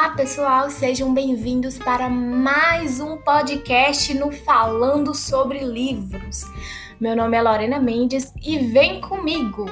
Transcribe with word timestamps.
Olá, 0.00 0.08
pessoal, 0.12 0.70
sejam 0.70 1.12
bem-vindos 1.12 1.76
para 1.76 2.08
mais 2.08 3.00
um 3.00 3.18
podcast 3.18 4.14
no 4.14 4.32
Falando 4.32 5.14
sobre 5.14 5.58
Livros. 5.58 6.46
Meu 6.98 7.14
nome 7.14 7.36
é 7.36 7.42
Lorena 7.42 7.78
Mendes 7.78 8.32
e 8.42 8.58
vem 8.60 8.98
comigo. 9.02 9.66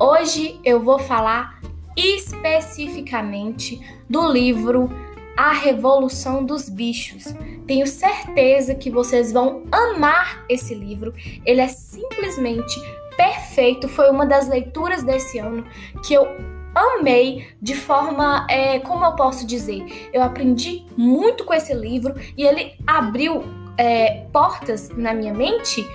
Hoje 0.00 0.58
eu 0.64 0.82
vou 0.82 0.98
falar 0.98 1.60
especificamente 1.96 3.80
do 4.10 4.26
livro 4.32 4.90
A 5.36 5.52
Revolução 5.52 6.44
dos 6.44 6.68
Bichos. 6.68 7.32
Tenho 7.68 7.86
certeza 7.86 8.74
que 8.74 8.90
vocês 8.90 9.32
vão 9.32 9.62
amar 9.70 10.44
esse 10.48 10.74
livro. 10.74 11.14
Ele 11.46 11.60
é 11.60 11.68
simplesmente 11.68 12.80
perfeito. 13.16 13.88
Foi 13.88 14.10
uma 14.10 14.26
das 14.26 14.48
leituras 14.48 15.04
desse 15.04 15.38
ano 15.38 15.64
que 16.04 16.14
eu 16.14 16.26
amei 16.74 17.48
de 17.60 17.74
forma, 17.74 18.46
é, 18.48 18.78
como 18.80 19.04
eu 19.04 19.12
posso 19.12 19.46
dizer, 19.46 20.10
eu 20.12 20.22
aprendi 20.22 20.86
muito 20.96 21.44
com 21.44 21.54
esse 21.54 21.74
livro 21.74 22.14
e 22.36 22.44
ele 22.44 22.74
abriu 22.86 23.44
é, 23.76 24.26
portas 24.32 24.88
na 24.90 25.12
minha 25.12 25.34
mente 25.34 25.86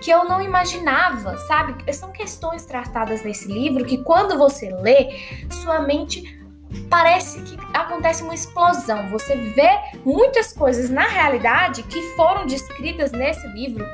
que 0.00 0.10
eu 0.10 0.24
não 0.24 0.40
imaginava, 0.40 1.38
sabe? 1.38 1.92
São 1.94 2.12
questões 2.12 2.66
tratadas 2.66 3.22
nesse 3.22 3.50
livro 3.50 3.84
que 3.84 3.98
quando 3.98 4.36
você 4.36 4.70
lê, 4.70 5.08
sua 5.50 5.80
mente 5.80 6.42
parece 6.90 7.40
que 7.42 7.56
acontece 7.72 8.22
uma 8.22 8.34
explosão. 8.34 9.08
Você 9.10 9.34
vê 9.34 9.70
muitas 10.04 10.52
coisas 10.52 10.90
na 10.90 11.06
realidade 11.06 11.82
que 11.84 12.00
foram 12.16 12.46
descritas 12.46 13.12
nesse 13.12 13.46
livro 13.48 13.86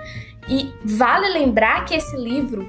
e 0.48 0.72
vale 0.84 1.28
lembrar 1.28 1.84
que 1.84 1.94
esse 1.94 2.16
livro 2.16 2.68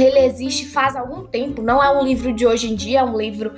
ele 0.00 0.20
existe 0.20 0.66
faz 0.66 0.96
algum 0.96 1.24
tempo, 1.24 1.62
não 1.62 1.82
é 1.82 1.90
um 1.90 2.04
livro 2.04 2.32
de 2.32 2.46
hoje 2.46 2.72
em 2.72 2.74
dia, 2.74 3.00
é 3.00 3.04
um 3.04 3.16
livro 3.16 3.52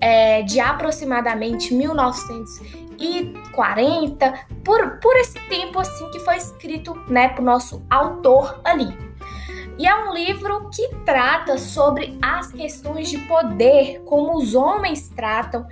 é, 0.00 0.42
de 0.42 0.60
aproximadamente 0.60 1.74
1940, 1.74 4.34
por, 4.64 4.98
por 5.00 5.16
esse 5.16 5.38
tempo 5.48 5.78
assim 5.78 6.10
que 6.10 6.20
foi 6.20 6.36
escrito, 6.36 6.94
né, 7.08 7.28
pro 7.28 7.44
nosso 7.44 7.84
autor 7.90 8.60
ali. 8.64 9.07
E 9.78 9.86
é 9.86 9.94
um 9.94 10.12
livro 10.12 10.68
que 10.70 10.88
trata 11.04 11.56
sobre 11.56 12.18
as 12.20 12.50
questões 12.50 13.08
de 13.08 13.18
poder, 13.18 14.00
como 14.00 14.36
os 14.36 14.56
homens 14.56 15.08
tratam 15.08 15.64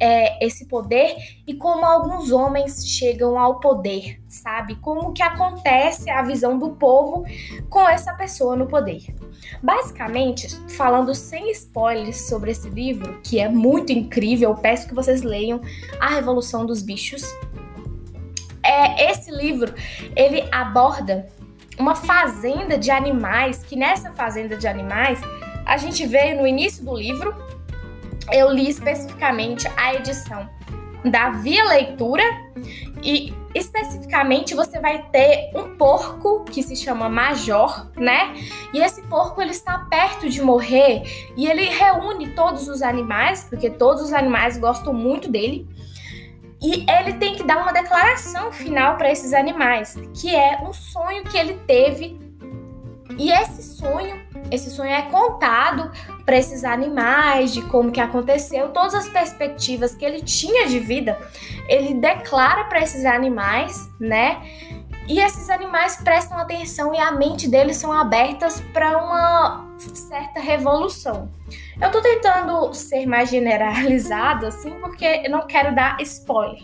é, 0.00 0.44
esse 0.44 0.66
poder 0.66 1.14
e 1.46 1.54
como 1.54 1.84
alguns 1.84 2.32
homens 2.32 2.84
chegam 2.84 3.38
ao 3.38 3.60
poder, 3.60 4.20
sabe? 4.26 4.74
Como 4.76 5.12
que 5.12 5.22
acontece 5.22 6.10
a 6.10 6.22
visão 6.22 6.58
do 6.58 6.70
povo 6.70 7.24
com 7.70 7.88
essa 7.88 8.12
pessoa 8.14 8.56
no 8.56 8.66
poder. 8.66 9.14
Basicamente, 9.62 10.48
falando 10.70 11.14
sem 11.14 11.48
spoilers 11.52 12.22
sobre 12.22 12.50
esse 12.50 12.68
livro, 12.68 13.20
que 13.22 13.38
é 13.38 13.48
muito 13.48 13.92
incrível, 13.92 14.56
peço 14.56 14.88
que 14.88 14.94
vocês 14.94 15.22
leiam 15.22 15.60
A 16.00 16.08
Revolução 16.08 16.66
dos 16.66 16.82
Bichos. 16.82 17.22
É, 18.64 19.10
esse 19.12 19.30
livro, 19.30 19.72
ele 20.16 20.48
aborda 20.50 21.28
uma 21.78 21.94
fazenda 21.94 22.78
de 22.78 22.90
animais, 22.90 23.62
que 23.62 23.76
nessa 23.76 24.12
fazenda 24.12 24.56
de 24.56 24.66
animais, 24.66 25.20
a 25.64 25.76
gente 25.76 26.06
veio 26.06 26.36
no 26.36 26.46
início 26.46 26.84
do 26.84 26.94
livro, 26.94 27.34
eu 28.30 28.50
li 28.52 28.68
especificamente 28.68 29.68
a 29.76 29.94
edição 29.94 30.48
da 31.04 31.30
Via 31.30 31.64
Leitura 31.64 32.22
e 33.02 33.34
especificamente 33.54 34.54
você 34.54 34.80
vai 34.80 35.02
ter 35.10 35.50
um 35.54 35.76
porco 35.76 36.44
que 36.44 36.62
se 36.62 36.76
chama 36.76 37.08
Major, 37.08 37.90
né? 37.96 38.34
E 38.72 38.80
esse 38.80 39.02
porco 39.02 39.42
ele 39.42 39.50
está 39.50 39.78
perto 39.78 40.28
de 40.28 40.40
morrer 40.40 41.02
e 41.36 41.46
ele 41.46 41.68
reúne 41.68 42.28
todos 42.28 42.68
os 42.68 42.82
animais, 42.82 43.44
porque 43.48 43.68
todos 43.68 44.02
os 44.02 44.12
animais 44.12 44.56
gostam 44.56 44.94
muito 44.94 45.30
dele. 45.30 45.68
E 46.62 46.86
ele 46.88 47.14
tem 47.14 47.34
que 47.34 47.42
dar 47.42 47.58
uma 47.58 47.72
declaração 47.72 48.52
final 48.52 48.96
para 48.96 49.10
esses 49.10 49.32
animais, 49.32 49.96
que 50.14 50.34
é 50.34 50.60
um 50.62 50.72
sonho 50.72 51.24
que 51.24 51.36
ele 51.36 51.54
teve. 51.66 52.20
E 53.18 53.30
esse 53.32 53.62
sonho, 53.62 54.22
esse 54.50 54.70
sonho 54.70 54.90
é 54.90 55.02
contado 55.02 55.90
para 56.24 56.36
esses 56.36 56.64
animais, 56.64 57.52
de 57.52 57.62
como 57.62 57.90
que 57.90 58.00
aconteceu, 58.00 58.68
todas 58.68 58.94
as 58.94 59.08
perspectivas 59.08 59.94
que 59.94 60.04
ele 60.04 60.22
tinha 60.22 60.66
de 60.68 60.78
vida, 60.78 61.18
ele 61.68 61.94
declara 61.94 62.64
para 62.64 62.80
esses 62.80 63.04
animais, 63.04 63.90
né? 63.98 64.40
E 65.08 65.20
esses 65.20 65.50
animais 65.50 65.96
prestam 65.96 66.38
atenção 66.38 66.94
e 66.94 66.98
a 66.98 67.10
mente 67.12 67.48
deles 67.48 67.76
são 67.76 67.92
abertas 67.92 68.60
para 68.72 68.98
uma 68.98 69.66
certa 69.78 70.40
revolução. 70.40 71.28
Eu 71.80 71.90
tô 71.90 72.00
tentando 72.00 72.72
ser 72.72 73.06
mais 73.06 73.28
generalizado 73.28 74.46
assim 74.46 74.70
porque 74.80 75.22
eu 75.24 75.30
não 75.30 75.46
quero 75.46 75.74
dar 75.74 76.00
spoiler. 76.00 76.62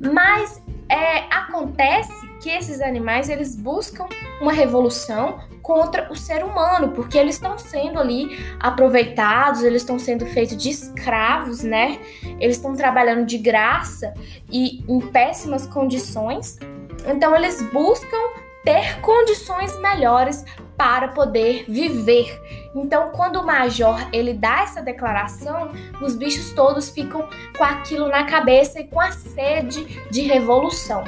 Mas 0.00 0.60
é, 0.88 1.24
acontece 1.30 2.12
que 2.40 2.50
esses 2.50 2.80
animais 2.80 3.28
eles 3.28 3.54
buscam 3.54 4.06
uma 4.40 4.52
revolução 4.52 5.38
contra 5.62 6.12
o 6.12 6.16
ser 6.16 6.44
humano, 6.44 6.88
porque 6.90 7.16
eles 7.16 7.36
estão 7.36 7.56
sendo 7.56 8.00
ali 8.00 8.36
aproveitados, 8.58 9.62
eles 9.62 9.82
estão 9.82 9.98
sendo 9.98 10.26
feitos 10.26 10.56
de 10.56 10.70
escravos, 10.70 11.62
né? 11.62 12.00
Eles 12.40 12.56
estão 12.56 12.74
trabalhando 12.74 13.24
de 13.24 13.38
graça 13.38 14.12
e 14.50 14.84
em 14.88 15.00
péssimas 15.00 15.66
condições. 15.66 16.58
Então 17.06 17.34
eles 17.34 17.62
buscam 17.72 18.18
ter 18.64 19.00
condições 19.00 19.76
melhores 19.80 20.44
para 20.76 21.08
poder 21.08 21.64
viver. 21.68 22.40
Então, 22.74 23.10
quando 23.10 23.36
o 23.36 23.46
major 23.46 23.98
ele 24.12 24.34
dá 24.34 24.62
essa 24.62 24.80
declaração, 24.80 25.72
os 26.00 26.14
bichos 26.14 26.52
todos 26.52 26.90
ficam 26.90 27.28
com 27.56 27.64
aquilo 27.64 28.08
na 28.08 28.24
cabeça 28.24 28.80
e 28.80 28.86
com 28.86 29.00
a 29.00 29.10
sede 29.10 29.84
de 30.10 30.22
revolução. 30.22 31.04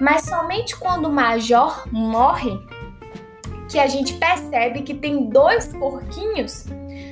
Mas 0.00 0.22
somente 0.22 0.76
quando 0.76 1.06
o 1.06 1.12
major 1.12 1.84
morre 1.90 2.58
que 3.68 3.78
a 3.78 3.86
gente 3.86 4.14
percebe 4.14 4.82
que 4.82 4.94
tem 4.94 5.28
dois 5.28 5.68
porquinhos, 5.68 6.64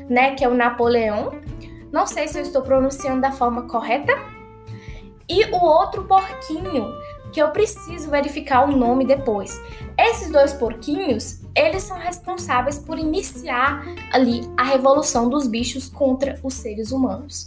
né, 0.09 0.34
que 0.34 0.45
é 0.45 0.49
o 0.49 0.55
Napoleão. 0.55 1.33
Não 1.91 2.07
sei 2.07 2.29
se 2.29 2.39
eu 2.39 2.43
estou 2.43 2.63
pronunciando 2.63 3.21
da 3.21 3.33
forma 3.33 3.63
correta. 3.63 4.13
E 5.29 5.45
o 5.47 5.65
outro 5.65 6.05
porquinho, 6.05 6.93
que 7.32 7.41
eu 7.41 7.50
preciso 7.50 8.10
verificar 8.10 8.69
o 8.69 8.76
nome 8.76 9.06
depois. 9.06 9.60
Esses 9.98 10.31
dois 10.31 10.53
porquinhos, 10.53 11.41
eles 11.54 11.82
são 11.82 11.98
responsáveis 11.98 12.78
por 12.78 12.98
iniciar 12.98 13.84
ali 14.12 14.43
a 14.56 14.62
revolução 14.62 15.28
dos 15.28 15.47
bichos 15.47 15.88
contra 15.88 16.38
os 16.42 16.54
seres 16.54 16.92
humanos. 16.92 17.47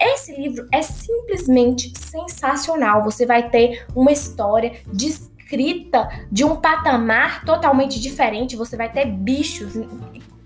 Esse 0.00 0.34
livro 0.34 0.66
é 0.72 0.82
simplesmente 0.82 1.92
sensacional. 1.96 3.04
Você 3.04 3.24
vai 3.24 3.48
ter 3.48 3.86
uma 3.94 4.10
história 4.10 4.72
descrita 4.92 6.08
de 6.30 6.44
um 6.44 6.56
patamar 6.56 7.44
totalmente 7.44 8.00
diferente. 8.00 8.56
Você 8.56 8.76
vai 8.76 8.90
ter 8.90 9.06
bichos 9.06 9.74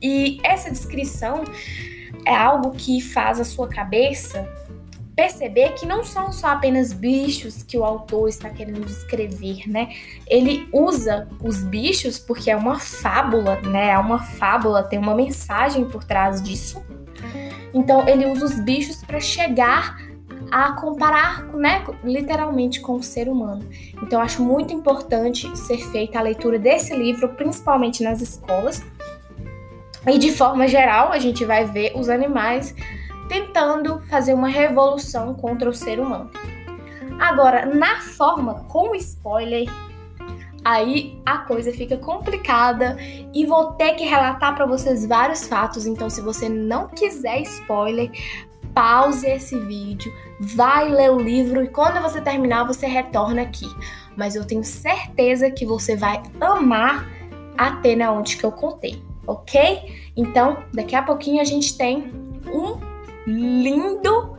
e 0.03 0.39
essa 0.45 0.71
descrição 0.71 1.45
é 2.27 2.35
algo 2.35 2.73
que 2.73 3.01
faz 3.01 3.41
a 3.41 3.45
sua 3.45 3.69
cabeça 3.69 4.47
perceber 5.17 5.71
que 5.71 5.87
não 5.87 6.05
são 6.05 6.31
só 6.31 6.49
apenas 6.49 6.93
bichos 6.93 7.63
que 7.63 7.79
o 7.79 7.85
autor 7.85 8.29
está 8.29 8.51
querendo 8.51 8.85
descrever, 8.85 9.67
né? 9.67 9.89
Ele 10.29 10.69
usa 10.71 11.27
os 11.43 11.63
bichos 11.63 12.19
porque 12.19 12.51
é 12.51 12.57
uma 12.57 12.79
fábula, 12.79 13.59
né? 13.63 13.93
É 13.93 13.99
uma 13.99 14.19
fábula, 14.23 14.83
tem 14.83 14.99
uma 14.99 15.15
mensagem 15.15 15.87
por 15.87 16.05
trás 16.05 16.43
disso. 16.43 16.85
Então 17.73 18.07
ele 18.07 18.27
usa 18.27 18.45
os 18.45 18.61
bichos 18.61 19.03
para 19.03 19.19
chegar 19.19 19.97
a 20.51 20.73
comparar, 20.73 21.45
né, 21.55 21.85
literalmente 22.05 22.81
com 22.81 22.97
o 22.97 23.03
ser 23.03 23.29
humano. 23.29 23.69
Então 24.03 24.21
acho 24.21 24.43
muito 24.43 24.73
importante 24.73 25.57
ser 25.59 25.79
feita 25.91 26.19
a 26.19 26.23
leitura 26.23 26.59
desse 26.59 26.95
livro, 26.95 27.31
principalmente 27.31 28.03
nas 28.03 28.21
escolas. 28.21 28.83
E 30.07 30.19
de 30.19 30.31
forma 30.31 30.69
geral, 30.69 31.11
a 31.11 31.19
gente 31.19 31.45
vai 31.45 31.65
ver 31.65 31.93
os 31.97 32.09
animais 32.09 32.75
tentando 33.29 34.01
fazer 34.09 34.35
uma 34.35 34.49
revolução 34.49 35.35
contra 35.35 35.69
o 35.69 35.75
ser 35.75 35.99
humano. 36.01 36.31
Agora, 37.19 37.65
na 37.67 38.01
forma 38.01 38.65
com 38.69 38.95
spoiler, 38.95 39.69
aí 40.65 41.21
a 41.25 41.39
coisa 41.39 41.73
fica 41.73 41.97
complicada 41.97 42.97
e 43.33 43.47
vou 43.47 43.73
ter 43.73 43.95
que 43.95 44.05
relatar 44.05 44.55
para 44.55 44.67
vocês 44.67 45.07
vários 45.07 45.47
fatos. 45.47 45.87
Então, 45.87 46.11
se 46.11 46.21
você 46.21 46.49
não 46.49 46.89
quiser 46.89 47.41
spoiler, 47.43 48.11
pause 48.75 49.27
esse 49.27 49.59
vídeo, 49.61 50.13
vai 50.39 50.91
ler 50.91 51.11
o 51.11 51.19
livro 51.19 51.63
e 51.63 51.69
quando 51.69 52.03
você 52.03 52.21
terminar, 52.21 52.65
você 52.65 52.87
retorna 52.87 53.43
aqui. 53.43 53.67
Mas 54.17 54.37
eu 54.37 54.45
tenho 54.45 54.65
certeza 54.65 55.51
que 55.51 55.65
você 55.65 55.97
vai 55.97 56.23
amar 56.41 57.09
até 57.57 57.97
na 57.97 58.13
onde 58.13 58.37
que 58.37 58.45
eu 58.45 58.53
contei, 58.53 59.03
ok? 59.27 60.11
Então, 60.15 60.59
daqui 60.75 60.95
a 60.95 61.03
pouquinho 61.03 61.41
a 61.41 61.45
gente 61.45 61.77
tem 61.79 62.26
lindo 63.27 64.37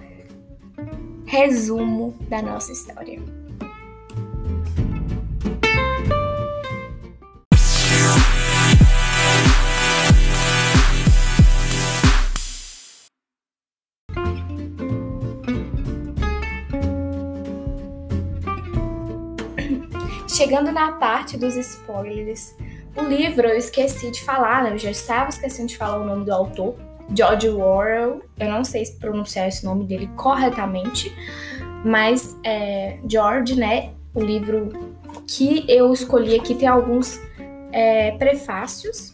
resumo 1.25 2.17
da 2.29 2.41
nossa 2.41 2.71
história. 2.71 3.19
Chegando 20.29 20.71
na 20.71 20.93
parte 20.93 21.35
dos 21.35 21.57
spoilers, 21.57 22.55
o 22.95 23.01
livro 23.01 23.47
eu 23.47 23.57
esqueci 23.57 24.11
de 24.11 24.23
falar, 24.23 24.63
né? 24.63 24.73
eu 24.73 24.77
já 24.77 24.91
estava 24.91 25.29
esquecendo 25.29 25.67
de 25.67 25.77
falar 25.77 25.97
o 25.97 26.05
nome 26.05 26.23
do 26.23 26.31
autor, 26.31 26.75
George 27.15 27.49
Orwell. 27.49 28.21
Eu 28.39 28.49
não 28.49 28.63
sei 28.63 28.85
se 28.85 28.95
pronunciar 28.97 29.47
esse 29.47 29.65
nome 29.65 29.85
dele 29.85 30.09
corretamente, 30.15 31.13
mas 31.83 32.35
é, 32.43 32.97
George, 33.07 33.55
né? 33.55 33.91
O 34.13 34.21
livro 34.21 34.73
que 35.27 35.65
eu 35.67 35.93
escolhi 35.93 36.35
aqui 36.35 36.55
tem 36.55 36.67
alguns 36.67 37.19
é, 37.71 38.11
prefácios. 38.11 39.11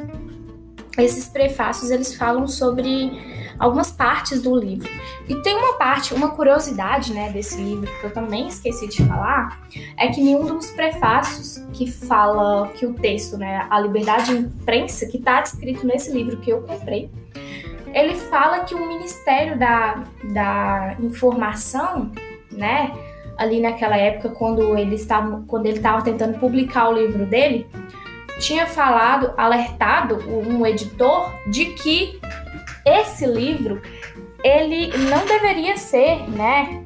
Esses 0.97 1.27
prefácios 1.27 1.89
eles 1.89 2.13
falam 2.13 2.47
sobre 2.47 3.11
algumas 3.59 3.91
partes 3.91 4.41
do 4.41 4.55
livro. 4.55 4.89
E 5.27 5.35
tem 5.35 5.55
uma 5.55 5.73
parte, 5.73 6.13
uma 6.13 6.29
curiosidade, 6.29 7.13
né, 7.13 7.31
desse 7.31 7.57
livro 7.57 7.89
que 7.99 8.05
eu 8.05 8.11
também 8.11 8.47
esqueci 8.47 8.87
de 8.87 9.03
falar, 9.05 9.67
é 9.97 10.07
que 10.09 10.21
nenhum 10.21 10.45
dos 10.45 10.69
prefácios 10.71 11.63
que 11.71 11.89
fala 11.89 12.67
que 12.69 12.85
o 12.85 12.93
texto, 12.93 13.37
né, 13.37 13.65
a 13.69 13.79
liberdade 13.79 14.27
de 14.27 14.37
imprensa 14.37 15.05
que 15.05 15.17
está 15.17 15.41
descrito 15.41 15.85
nesse 15.85 16.11
livro 16.11 16.37
que 16.37 16.51
eu 16.51 16.61
comprei, 16.61 17.09
ele 17.93 18.15
fala 18.15 18.61
que 18.61 18.73
o 18.73 18.87
Ministério 18.87 19.57
da, 19.57 20.03
da 20.23 20.95
Informação, 20.99 22.11
né, 22.51 22.91
ali 23.37 23.61
naquela 23.61 23.97
época 23.97 24.29
quando 24.29 24.77
ele 24.77 24.95
estava 24.95 25.43
quando 25.47 25.65
ele 25.65 25.77
estava 25.77 26.01
tentando 26.01 26.39
publicar 26.39 26.89
o 26.89 26.93
livro 26.93 27.25
dele, 27.25 27.67
tinha 28.39 28.65
falado, 28.65 29.33
alertado 29.37 30.17
um 30.27 30.65
editor 30.65 31.31
de 31.47 31.65
que 31.67 32.19
esse 32.85 33.25
livro 33.25 33.81
ele 34.43 34.91
não 35.09 35.25
deveria 35.25 35.77
ser, 35.77 36.29
né, 36.29 36.83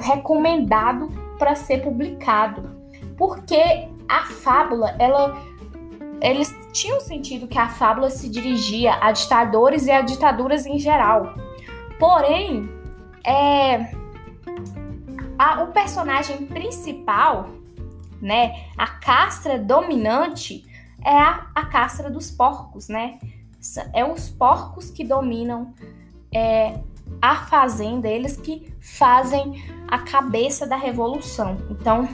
recomendado 0.00 1.10
para 1.38 1.54
ser 1.54 1.82
publicado, 1.82 2.70
porque 3.16 3.88
a 4.08 4.24
fábula, 4.24 4.96
ela 4.98 5.36
eles 6.20 6.54
tinham 6.72 7.00
sentido 7.00 7.46
que 7.46 7.58
a 7.58 7.68
fábula 7.68 8.10
se 8.10 8.28
dirigia 8.28 8.98
a 9.00 9.12
ditadores 9.12 9.86
e 9.86 9.90
a 9.90 10.00
ditaduras 10.00 10.66
em 10.66 10.78
geral. 10.78 11.34
Porém, 11.98 12.68
é, 13.24 13.92
a, 15.38 15.62
o 15.62 15.68
personagem 15.68 16.46
principal, 16.46 17.50
né, 18.20 18.66
a 18.76 18.86
castra 18.86 19.58
dominante, 19.58 20.64
é 21.04 21.16
a, 21.16 21.46
a 21.54 21.66
castra 21.66 22.10
dos 22.10 22.30
porcos, 22.30 22.88
né? 22.88 23.18
É 23.92 24.04
os 24.04 24.28
porcos 24.28 24.90
que 24.90 25.04
dominam 25.04 25.74
é, 26.32 26.78
a 27.20 27.36
fazenda, 27.46 28.08
eles 28.08 28.36
que 28.36 28.72
fazem 28.80 29.62
a 29.86 29.98
cabeça 29.98 30.66
da 30.66 30.76
revolução. 30.76 31.56
Então, 31.70 32.08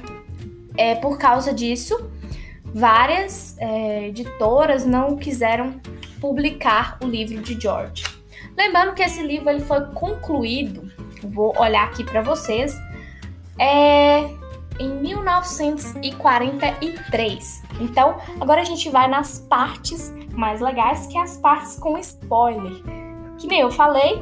é 0.77 0.95
por 0.95 1.19
causa 1.19 1.53
disso, 1.53 2.11
várias 2.75 3.57
é, 3.59 4.09
editoras 4.09 4.85
não 4.85 5.17
quiseram 5.17 5.81
publicar 6.21 6.99
o 7.01 7.07
livro 7.07 7.41
de 7.41 7.59
George. 7.59 8.05
Lembrando 8.57 8.93
que 8.95 9.03
esse 9.03 9.23
livro 9.23 9.49
ele 9.49 9.61
foi 9.61 9.81
concluído, 9.93 10.93
vou 11.23 11.55
olhar 11.57 11.85
aqui 11.85 12.03
para 12.03 12.21
vocês, 12.21 12.77
é, 13.59 14.29
em 14.81 14.89
1943. 15.01 17.63
Então, 17.81 18.17
agora 18.41 18.63
a 18.63 18.65
gente 18.65 18.91
vai 18.91 19.07
nas 19.07 19.39
partes 19.39 20.13
mais 20.33 20.61
legais, 20.61 21.07
que 21.07 21.17
é 21.17 21.23
as 21.23 21.37
partes 21.37 21.79
com 21.79 21.97
spoiler. 21.99 22.83
Que 23.39 23.47
nem 23.47 23.61
eu 23.61 23.71
falei, 23.71 24.21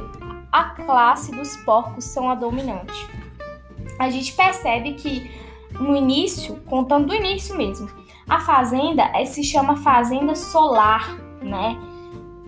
a 0.51 0.65
classe 0.65 1.31
dos 1.31 1.57
porcos 1.57 2.05
são 2.05 2.29
a 2.29 2.35
dominante. 2.35 3.07
A 3.97 4.11
gente 4.11 4.31
percebe 4.33 4.93
que 4.93 5.31
no 5.71 5.95
início, 5.95 6.57
contando 6.67 7.07
do 7.07 7.15
início 7.15 7.57
mesmo, 7.57 8.02
a 8.27 8.39
fazenda 8.39 9.03
é, 9.13 9.25
se 9.25 9.43
chama 9.43 9.75
fazenda 9.77 10.35
solar, 10.35 11.17
né? 11.41 11.77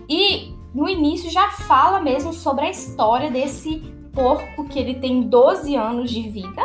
E 0.08 0.54
no 0.74 0.88
início 0.88 1.30
já 1.30 1.50
fala 1.50 2.00
mesmo 2.00 2.32
sobre 2.32 2.66
a 2.66 2.70
história 2.70 3.30
desse 3.30 3.78
porco 4.12 4.66
que 4.68 4.78
ele 4.78 4.94
tem 4.94 5.22
12 5.22 5.74
anos 5.76 6.10
de 6.10 6.28
vida. 6.28 6.62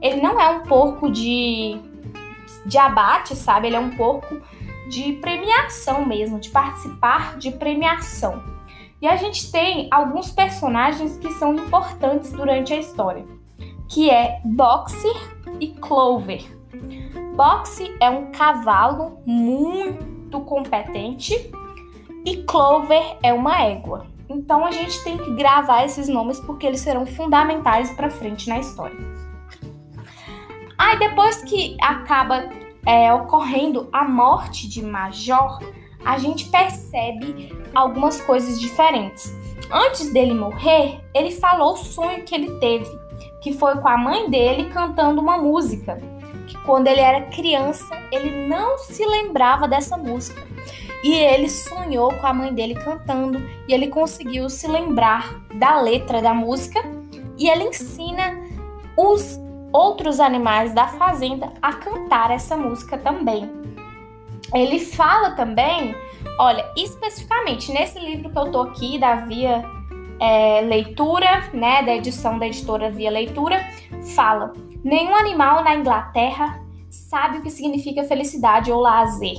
Ele 0.00 0.20
não 0.20 0.38
é 0.40 0.48
um 0.50 0.62
porco 0.64 1.10
de, 1.10 1.80
de 2.66 2.78
abate, 2.78 3.36
sabe? 3.36 3.68
Ele 3.68 3.76
é 3.76 3.80
um 3.80 3.96
porco 3.96 4.40
de 4.88 5.14
premiação 5.14 6.04
mesmo, 6.04 6.38
de 6.38 6.50
participar 6.50 7.38
de 7.38 7.52
premiação. 7.52 8.42
E 9.00 9.06
a 9.06 9.16
gente 9.16 9.50
tem 9.50 9.88
alguns 9.90 10.30
personagens 10.30 11.16
que 11.16 11.30
são 11.32 11.54
importantes 11.54 12.32
durante 12.32 12.72
a 12.72 12.78
história, 12.78 13.26
que 13.88 14.10
é 14.10 14.40
Boxer 14.44 15.16
e 15.58 15.68
Clover. 15.68 16.61
Boxer 17.34 17.96
é 18.00 18.10
um 18.10 18.30
cavalo 18.30 19.22
muito 19.24 20.40
competente 20.40 21.50
e 22.24 22.38
Clover 22.44 23.16
é 23.22 23.32
uma 23.32 23.62
égua. 23.62 24.06
Então 24.28 24.64
a 24.64 24.70
gente 24.70 25.02
tem 25.02 25.18
que 25.18 25.34
gravar 25.34 25.84
esses 25.84 26.08
nomes 26.08 26.38
porque 26.40 26.66
eles 26.66 26.80
serão 26.80 27.06
fundamentais 27.06 27.90
para 27.90 28.10
frente 28.10 28.48
na 28.48 28.58
história. 28.58 28.96
Aí 30.78 30.98
depois 30.98 31.42
que 31.42 31.76
acaba 31.80 32.48
é, 32.84 33.12
ocorrendo 33.12 33.88
a 33.92 34.04
morte 34.04 34.68
de 34.68 34.82
Major, 34.82 35.58
a 36.04 36.18
gente 36.18 36.48
percebe 36.48 37.56
algumas 37.74 38.20
coisas 38.20 38.60
diferentes. 38.60 39.32
Antes 39.70 40.12
dele 40.12 40.34
morrer, 40.34 41.00
ele 41.14 41.30
falou 41.30 41.74
o 41.74 41.76
sonho 41.76 42.24
que 42.24 42.34
ele 42.34 42.58
teve, 42.58 42.90
que 43.40 43.52
foi 43.52 43.76
com 43.76 43.88
a 43.88 43.96
mãe 43.96 44.28
dele 44.28 44.70
cantando 44.70 45.20
uma 45.20 45.38
música. 45.38 45.98
Que 46.52 46.58
quando 46.64 46.86
ele 46.86 47.00
era 47.00 47.22
criança, 47.22 47.98
ele 48.12 48.46
não 48.46 48.76
se 48.76 49.02
lembrava 49.06 49.66
dessa 49.66 49.96
música. 49.96 50.42
E 51.02 51.14
ele 51.14 51.48
sonhou 51.48 52.12
com 52.12 52.26
a 52.26 52.34
mãe 52.34 52.52
dele 52.52 52.74
cantando 52.74 53.42
e 53.66 53.72
ele 53.72 53.88
conseguiu 53.88 54.50
se 54.50 54.68
lembrar 54.68 55.34
da 55.54 55.80
letra 55.80 56.20
da 56.20 56.34
música 56.34 56.80
e 57.38 57.48
ele 57.48 57.64
ensina 57.64 58.38
os 58.96 59.40
outros 59.72 60.20
animais 60.20 60.74
da 60.74 60.86
fazenda 60.86 61.50
a 61.62 61.72
cantar 61.72 62.30
essa 62.30 62.54
música 62.54 62.98
também. 62.98 63.50
Ele 64.54 64.78
fala 64.78 65.30
também, 65.30 65.94
olha, 66.38 66.70
especificamente 66.76 67.72
nesse 67.72 67.98
livro 67.98 68.30
que 68.30 68.38
eu 68.38 68.52
tô 68.52 68.60
aqui, 68.60 68.98
da 68.98 69.16
Via 69.16 69.64
é, 70.20 70.60
Leitura, 70.60 71.48
né, 71.54 71.82
da 71.82 71.96
edição 71.96 72.38
da 72.38 72.46
editora 72.46 72.90
Via 72.90 73.10
Leitura, 73.10 73.66
fala: 74.14 74.52
nenhum 74.84 75.14
animal 75.14 75.62
na 75.62 75.74
Inglaterra 75.74 76.60
sabe 76.90 77.38
o 77.38 77.42
que 77.42 77.50
significa 77.50 78.04
felicidade 78.04 78.70
ou 78.70 78.80
lazer, 78.80 79.38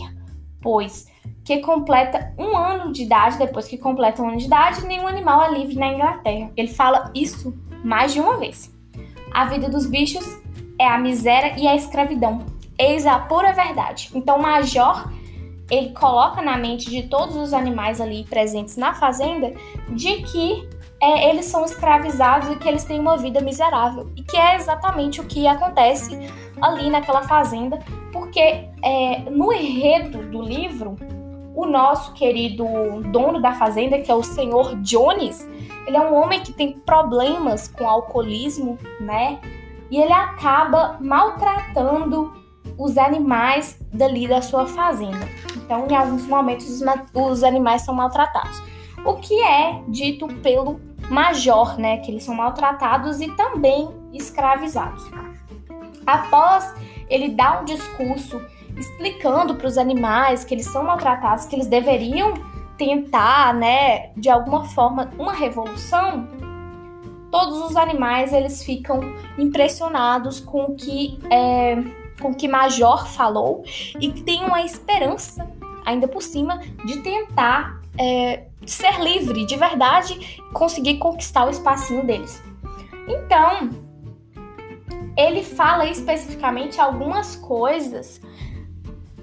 pois 0.62 1.08
que 1.44 1.60
completa 1.60 2.34
um 2.38 2.56
ano 2.56 2.92
de 2.92 3.04
idade, 3.04 3.38
depois 3.38 3.68
que 3.68 3.78
completa 3.78 4.22
um 4.22 4.30
ano 4.30 4.38
de 4.38 4.46
idade, 4.46 4.86
nenhum 4.86 5.08
animal 5.08 5.44
é 5.44 5.52
livre 5.52 5.76
na 5.76 5.88
Inglaterra. 5.88 6.52
Ele 6.56 6.70
fala 6.70 7.12
isso 7.14 7.54
mais 7.84 8.14
de 8.14 8.20
uma 8.20 8.38
vez. 8.38 8.74
A 9.32 9.46
vida 9.46 9.70
dos 9.70 9.86
bichos 9.86 10.26
é 10.80 10.88
a 10.88 10.98
miséria 10.98 11.56
e 11.58 11.68
a 11.68 11.76
escravidão. 11.76 12.46
Eis 12.78 13.06
a 13.06 13.20
pura 13.20 13.52
verdade. 13.52 14.10
Então, 14.14 14.40
Major 14.40 15.12
ele 15.70 15.90
coloca 15.92 16.42
na 16.42 16.58
mente 16.58 16.90
de 16.90 17.04
todos 17.04 17.36
os 17.36 17.54
animais 17.54 18.00
ali 18.00 18.26
presentes 18.26 18.78
na 18.78 18.94
fazenda 18.94 19.54
de 19.90 20.22
que 20.24 20.70
é, 21.04 21.30
eles 21.30 21.48
são 21.48 21.66
escravizados 21.66 22.50
e 22.50 22.56
que 22.56 22.66
eles 22.66 22.86
têm 22.86 22.98
uma 22.98 23.18
vida 23.18 23.42
miserável. 23.42 24.10
E 24.16 24.24
que 24.24 24.38
é 24.38 24.56
exatamente 24.56 25.20
o 25.20 25.26
que 25.26 25.46
acontece 25.46 26.18
ali 26.62 26.90
naquela 26.90 27.24
fazenda, 27.24 27.80
porque 28.14 28.70
é, 28.82 29.30
no 29.30 29.52
enredo 29.52 30.20
do 30.30 30.42
livro, 30.42 30.96
o 31.54 31.66
nosso 31.66 32.14
querido 32.14 32.66
dono 33.12 33.42
da 33.42 33.52
fazenda, 33.54 34.00
que 34.00 34.10
é 34.10 34.16
o 34.16 34.24
senhor 34.24 34.76
Jones, 34.78 35.46
ele 35.86 35.98
é 35.98 36.00
um 36.00 36.16
homem 36.16 36.40
que 36.40 36.54
tem 36.54 36.80
problemas 36.80 37.68
com 37.68 37.88
alcoolismo, 37.88 38.80
né? 39.02 39.40
E 39.92 40.00
ele 40.00 40.14
acaba 40.14 40.98
maltratando 41.02 42.32
os 42.78 42.98
animais 42.98 43.78
dali 43.92 44.26
da 44.26 44.42
sua 44.42 44.66
fazenda. 44.66 45.28
Então, 45.58 45.86
em 45.86 45.96
alguns 45.96 46.26
momentos, 46.26 46.66
os, 46.70 46.82
os 47.14 47.44
animais 47.44 47.82
são 47.82 47.94
maltratados. 47.94 48.64
O 49.06 49.16
que 49.16 49.44
é 49.44 49.82
dito 49.90 50.28
pelo 50.42 50.80
major, 51.10 51.78
né? 51.80 51.98
Que 51.98 52.12
eles 52.12 52.24
são 52.24 52.36
maltratados 52.36 53.22
e 53.22 53.30
também 53.36 53.90
escravizados. 54.14 55.04
Após 56.06 56.74
ele 57.10 57.30
dar 57.30 57.62
um 57.62 57.66
discurso 57.66 58.42
explicando 58.78 59.56
para 59.56 59.68
os 59.68 59.78
animais 59.78 60.44
que 60.44 60.54
eles 60.54 60.66
são 60.66 60.84
maltratados, 60.84 61.46
que 61.46 61.56
eles 61.56 61.68
deveriam 61.68 62.34
tentar, 62.78 63.54
né, 63.54 64.12
de 64.18 64.30
alguma 64.30 64.66
forma, 64.66 65.12
uma 65.18 65.34
revolução, 65.34 66.28
todos 67.32 67.60
os 67.70 67.76
animais 67.76 68.34
eles 68.34 68.64
ficam 68.64 69.00
impressionados 69.38 70.40
com 70.40 70.66
o 70.66 70.76
que 70.76 71.20
é, 71.30 71.76
com 72.22 72.30
o 72.30 72.36
que 72.36 72.48
Major 72.48 73.08
falou 73.08 73.64
e 74.00 74.12
tem 74.12 74.44
uma 74.46 74.62
esperança 74.62 75.50
ainda 75.86 76.08
por 76.08 76.22
cima 76.22 76.60
de 76.86 77.00
tentar 77.00 77.82
é, 77.98 78.46
ser 78.66 79.00
livre 79.02 79.46
de 79.46 79.56
verdade 79.56 80.42
conseguir 80.54 80.98
conquistar 80.98 81.46
o 81.46 81.50
espacinho 81.50 82.06
deles. 82.06 82.42
Então, 83.08 83.70
ele 85.18 85.44
fala 85.44 85.86
especificamente 85.88 86.80
algumas 86.80 87.36
coisas 87.36 88.22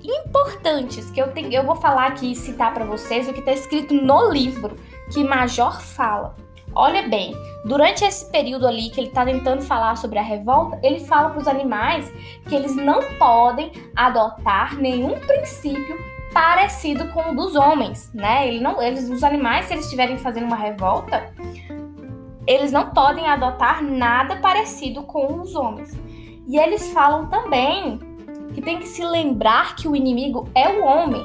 importantes 0.02 1.10
que 1.10 1.20
eu, 1.20 1.32
tenho, 1.32 1.52
eu 1.52 1.64
vou 1.64 1.76
falar 1.76 2.06
aqui 2.06 2.32
e 2.32 2.36
citar 2.36 2.72
para 2.72 2.84
vocês 2.84 3.28
o 3.28 3.32
que 3.32 3.40
está 3.40 3.52
escrito 3.52 3.94
no 3.94 4.30
livro 4.30 4.76
que 5.12 5.24
Major 5.24 5.80
fala. 5.80 6.36
Olha 6.72 7.08
bem, 7.08 7.34
durante 7.64 8.04
esse 8.04 8.30
período 8.30 8.66
ali 8.66 8.90
que 8.90 9.00
ele 9.00 9.08
está 9.08 9.24
tentando 9.24 9.60
falar 9.60 9.96
sobre 9.96 10.20
a 10.20 10.22
revolta, 10.22 10.78
ele 10.84 11.00
fala 11.00 11.30
para 11.30 11.40
os 11.40 11.48
animais 11.48 12.10
que 12.48 12.54
eles 12.54 12.76
não 12.76 13.02
podem 13.18 13.72
adotar 13.96 14.76
nenhum 14.76 15.18
princípio 15.18 15.98
parecido 16.32 17.08
com 17.08 17.30
o 17.30 17.34
dos 17.34 17.54
homens, 17.54 18.10
né? 18.12 18.46
Ele 18.46 18.60
não, 18.60 18.80
eles, 18.80 19.08
os 19.08 19.22
animais, 19.22 19.66
se 19.66 19.74
eles 19.74 19.84
estiverem 19.84 20.18
fazendo 20.18 20.44
uma 20.44 20.56
revolta, 20.56 21.32
eles 22.46 22.72
não 22.72 22.90
podem 22.90 23.26
adotar 23.26 23.82
nada 23.82 24.36
parecido 24.36 25.02
com 25.02 25.40
os 25.40 25.54
homens. 25.54 25.96
E 26.46 26.58
eles 26.58 26.92
falam 26.92 27.26
também 27.28 27.98
que 28.54 28.60
tem 28.60 28.78
que 28.78 28.86
se 28.86 29.04
lembrar 29.04 29.76
que 29.76 29.86
o 29.86 29.94
inimigo 29.94 30.48
é 30.54 30.68
o 30.68 30.84
homem. 30.84 31.22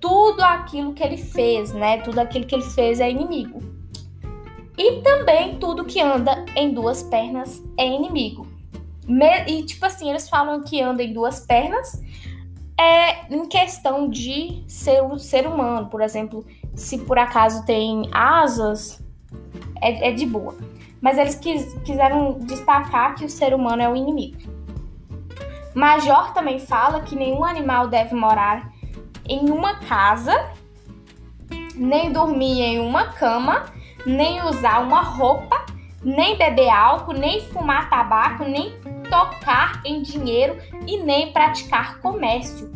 Tudo 0.00 0.42
aquilo 0.42 0.92
que 0.92 1.02
ele 1.02 1.16
fez, 1.16 1.72
né? 1.72 1.98
Tudo 1.98 2.18
aquilo 2.18 2.46
que 2.46 2.54
ele 2.54 2.62
fez 2.62 3.00
é 3.00 3.10
inimigo. 3.10 3.62
E 4.76 5.00
também 5.02 5.56
tudo 5.58 5.84
que 5.84 6.00
anda 6.00 6.44
em 6.54 6.72
duas 6.72 7.02
pernas 7.02 7.62
é 7.76 7.86
inimigo. 7.86 8.46
E 9.46 9.62
tipo 9.62 9.84
assim, 9.86 10.10
eles 10.10 10.28
falam 10.28 10.62
que 10.62 10.80
anda 10.80 11.02
em 11.02 11.12
duas 11.12 11.40
pernas 11.40 12.00
é 12.78 13.34
em 13.34 13.46
questão 13.46 14.08
de 14.08 14.64
ser 14.66 15.02
um 15.02 15.18
ser 15.18 15.46
humano. 15.46 15.88
Por 15.88 16.00
exemplo, 16.00 16.44
se 16.74 16.98
por 16.98 17.18
acaso 17.18 17.64
tem 17.64 18.08
asas, 18.12 19.02
é, 19.80 20.08
é 20.08 20.12
de 20.12 20.26
boa. 20.26 20.54
Mas 21.00 21.18
eles 21.18 21.34
quis, 21.34 21.74
quiseram 21.84 22.38
destacar 22.40 23.14
que 23.14 23.24
o 23.24 23.30
ser 23.30 23.54
humano 23.54 23.82
é 23.82 23.88
o 23.88 23.96
inimigo. 23.96 24.38
Major 25.74 26.32
também 26.32 26.58
fala 26.58 27.00
que 27.00 27.16
nenhum 27.16 27.44
animal 27.44 27.88
deve 27.88 28.14
morar 28.14 28.72
em 29.28 29.50
uma 29.50 29.74
casa, 29.80 30.50
nem 31.74 32.12
dormir 32.12 32.60
em 32.60 32.78
uma 32.78 33.06
cama 33.06 33.64
nem 34.06 34.42
usar 34.44 34.80
uma 34.80 35.00
roupa, 35.00 35.64
nem 36.02 36.36
beber 36.36 36.68
álcool, 36.68 37.14
nem 37.14 37.40
fumar 37.40 37.88
tabaco, 37.88 38.44
nem 38.44 38.72
tocar 39.08 39.80
em 39.84 40.02
dinheiro 40.02 40.56
e 40.86 40.98
nem 40.98 41.32
praticar 41.32 41.98
comércio. 42.00 42.72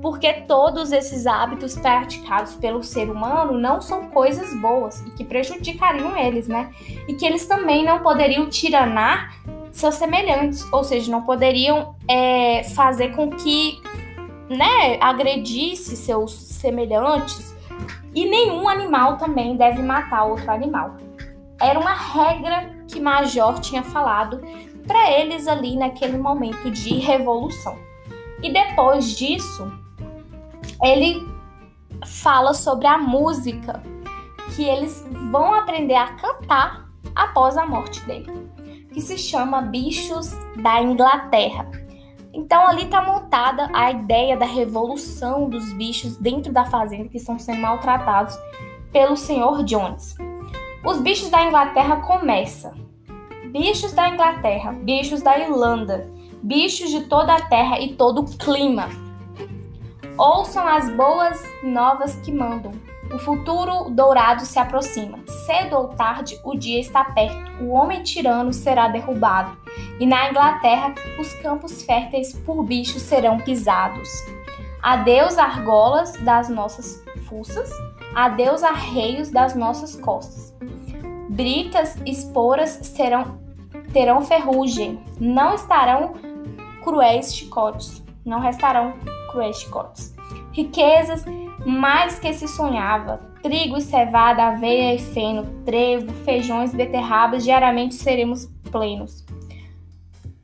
Porque 0.00 0.32
todos 0.32 0.92
esses 0.92 1.26
hábitos 1.26 1.76
praticados 1.76 2.54
pelo 2.54 2.84
ser 2.84 3.10
humano 3.10 3.58
não 3.58 3.80
são 3.80 4.08
coisas 4.10 4.54
boas 4.60 5.00
e 5.00 5.10
que 5.10 5.24
prejudicariam 5.24 6.16
eles, 6.16 6.46
né? 6.46 6.70
E 7.08 7.14
que 7.14 7.26
eles 7.26 7.46
também 7.46 7.84
não 7.84 7.98
poderiam 7.98 8.48
tiranar 8.48 9.34
seus 9.72 9.96
semelhantes, 9.96 10.64
ou 10.72 10.84
seja, 10.84 11.10
não 11.10 11.22
poderiam 11.22 11.94
é, 12.08 12.64
fazer 12.74 13.14
com 13.14 13.30
que 13.30 13.80
né, 14.48 14.98
agredisse 15.00 15.96
seus 15.96 16.32
semelhantes 16.32 17.54
e 18.14 18.24
nenhum 18.28 18.68
animal 18.68 19.18
também 19.18 19.56
deve 19.56 19.82
matar 19.82 20.24
outro 20.24 20.50
animal. 20.50 20.96
Era 21.60 21.78
uma 21.78 21.92
regra 21.92 22.70
que 22.86 23.00
Major 23.00 23.60
tinha 23.60 23.82
falado 23.82 24.40
para 24.88 25.12
eles 25.12 25.46
ali 25.46 25.76
naquele 25.76 26.18
momento 26.18 26.70
de 26.70 26.94
revolução. 26.94 27.78
E 28.42 28.50
depois 28.52 29.16
disso, 29.16 29.70
ele 30.82 31.28
fala 32.06 32.54
sobre 32.54 32.86
a 32.86 32.96
música 32.98 33.82
que 34.56 34.64
eles 34.64 35.06
vão 35.30 35.54
aprender 35.54 35.94
a 35.94 36.14
cantar 36.14 36.88
após 37.14 37.56
a 37.56 37.66
morte 37.66 38.00
dele, 38.06 38.48
que 38.92 39.00
se 39.00 39.18
chama 39.18 39.60
Bichos 39.60 40.32
da 40.56 40.80
Inglaterra. 40.80 41.70
Então 42.32 42.66
ali 42.66 42.84
está 42.84 43.02
montada 43.02 43.68
a 43.74 43.90
ideia 43.90 44.36
da 44.36 44.46
revolução 44.46 45.48
dos 45.48 45.72
bichos 45.72 46.16
dentro 46.16 46.52
da 46.52 46.64
fazenda 46.64 47.08
que 47.08 47.16
estão 47.16 47.38
sendo 47.38 47.60
maltratados 47.60 48.38
pelo 48.92 49.16
senhor 49.16 49.64
Jones. 49.64 50.16
Os 50.84 51.00
bichos 51.00 51.28
da 51.30 51.42
Inglaterra 51.44 51.96
começam. 51.96 52.87
Bichos 53.50 53.92
da 53.92 54.10
Inglaterra, 54.10 54.72
bichos 54.72 55.22
da 55.22 55.38
Irlanda, 55.38 56.06
bichos 56.42 56.90
de 56.90 57.04
toda 57.04 57.34
a 57.34 57.40
terra 57.40 57.80
e 57.80 57.94
todo 57.94 58.20
o 58.20 58.36
clima. 58.36 58.90
Ouçam 60.18 60.66
as 60.68 60.90
boas 60.94 61.42
novas 61.62 62.16
que 62.16 62.30
mandam. 62.30 62.72
O 63.10 63.18
futuro 63.18 63.88
dourado 63.88 64.44
se 64.44 64.58
aproxima. 64.58 65.18
Cedo 65.46 65.76
ou 65.76 65.88
tarde, 65.88 66.38
o 66.44 66.54
dia 66.54 66.78
está 66.78 67.04
perto. 67.04 67.62
O 67.62 67.70
homem 67.70 68.02
tirano 68.02 68.52
será 68.52 68.86
derrubado. 68.88 69.56
E 69.98 70.04
na 70.04 70.28
Inglaterra, 70.28 70.94
os 71.18 71.32
campos 71.34 71.82
férteis 71.82 72.34
por 72.34 72.62
bichos 72.62 73.00
serão 73.00 73.38
pisados. 73.38 74.10
Adeus, 74.82 75.38
argolas 75.38 76.12
das 76.18 76.50
nossas 76.50 77.02
fuças. 77.26 77.70
Adeus, 78.14 78.62
arreios 78.62 79.30
das 79.30 79.54
nossas 79.54 79.96
costas. 79.96 80.47
Britas, 81.28 81.96
esporas 82.06 82.70
serão, 82.82 83.38
terão 83.92 84.22
ferrugem. 84.22 84.98
Não 85.20 85.54
estarão 85.54 86.14
cruéis 86.82 87.34
chicotes. 87.34 88.02
Não 88.24 88.40
restarão 88.40 88.94
cruéis 89.30 89.60
chicotes. 89.60 90.14
Riquezas 90.52 91.24
mais 91.64 92.18
que 92.18 92.32
se 92.32 92.48
sonhava. 92.48 93.20
Trigo, 93.42 93.80
cevada, 93.80 94.48
aveia 94.48 94.94
e 94.94 94.98
feno, 94.98 95.46
trevo, 95.64 96.12
feijões, 96.24 96.72
beterrabas, 96.72 97.44
diariamente 97.44 97.94
seremos 97.94 98.46
plenos. 98.70 99.24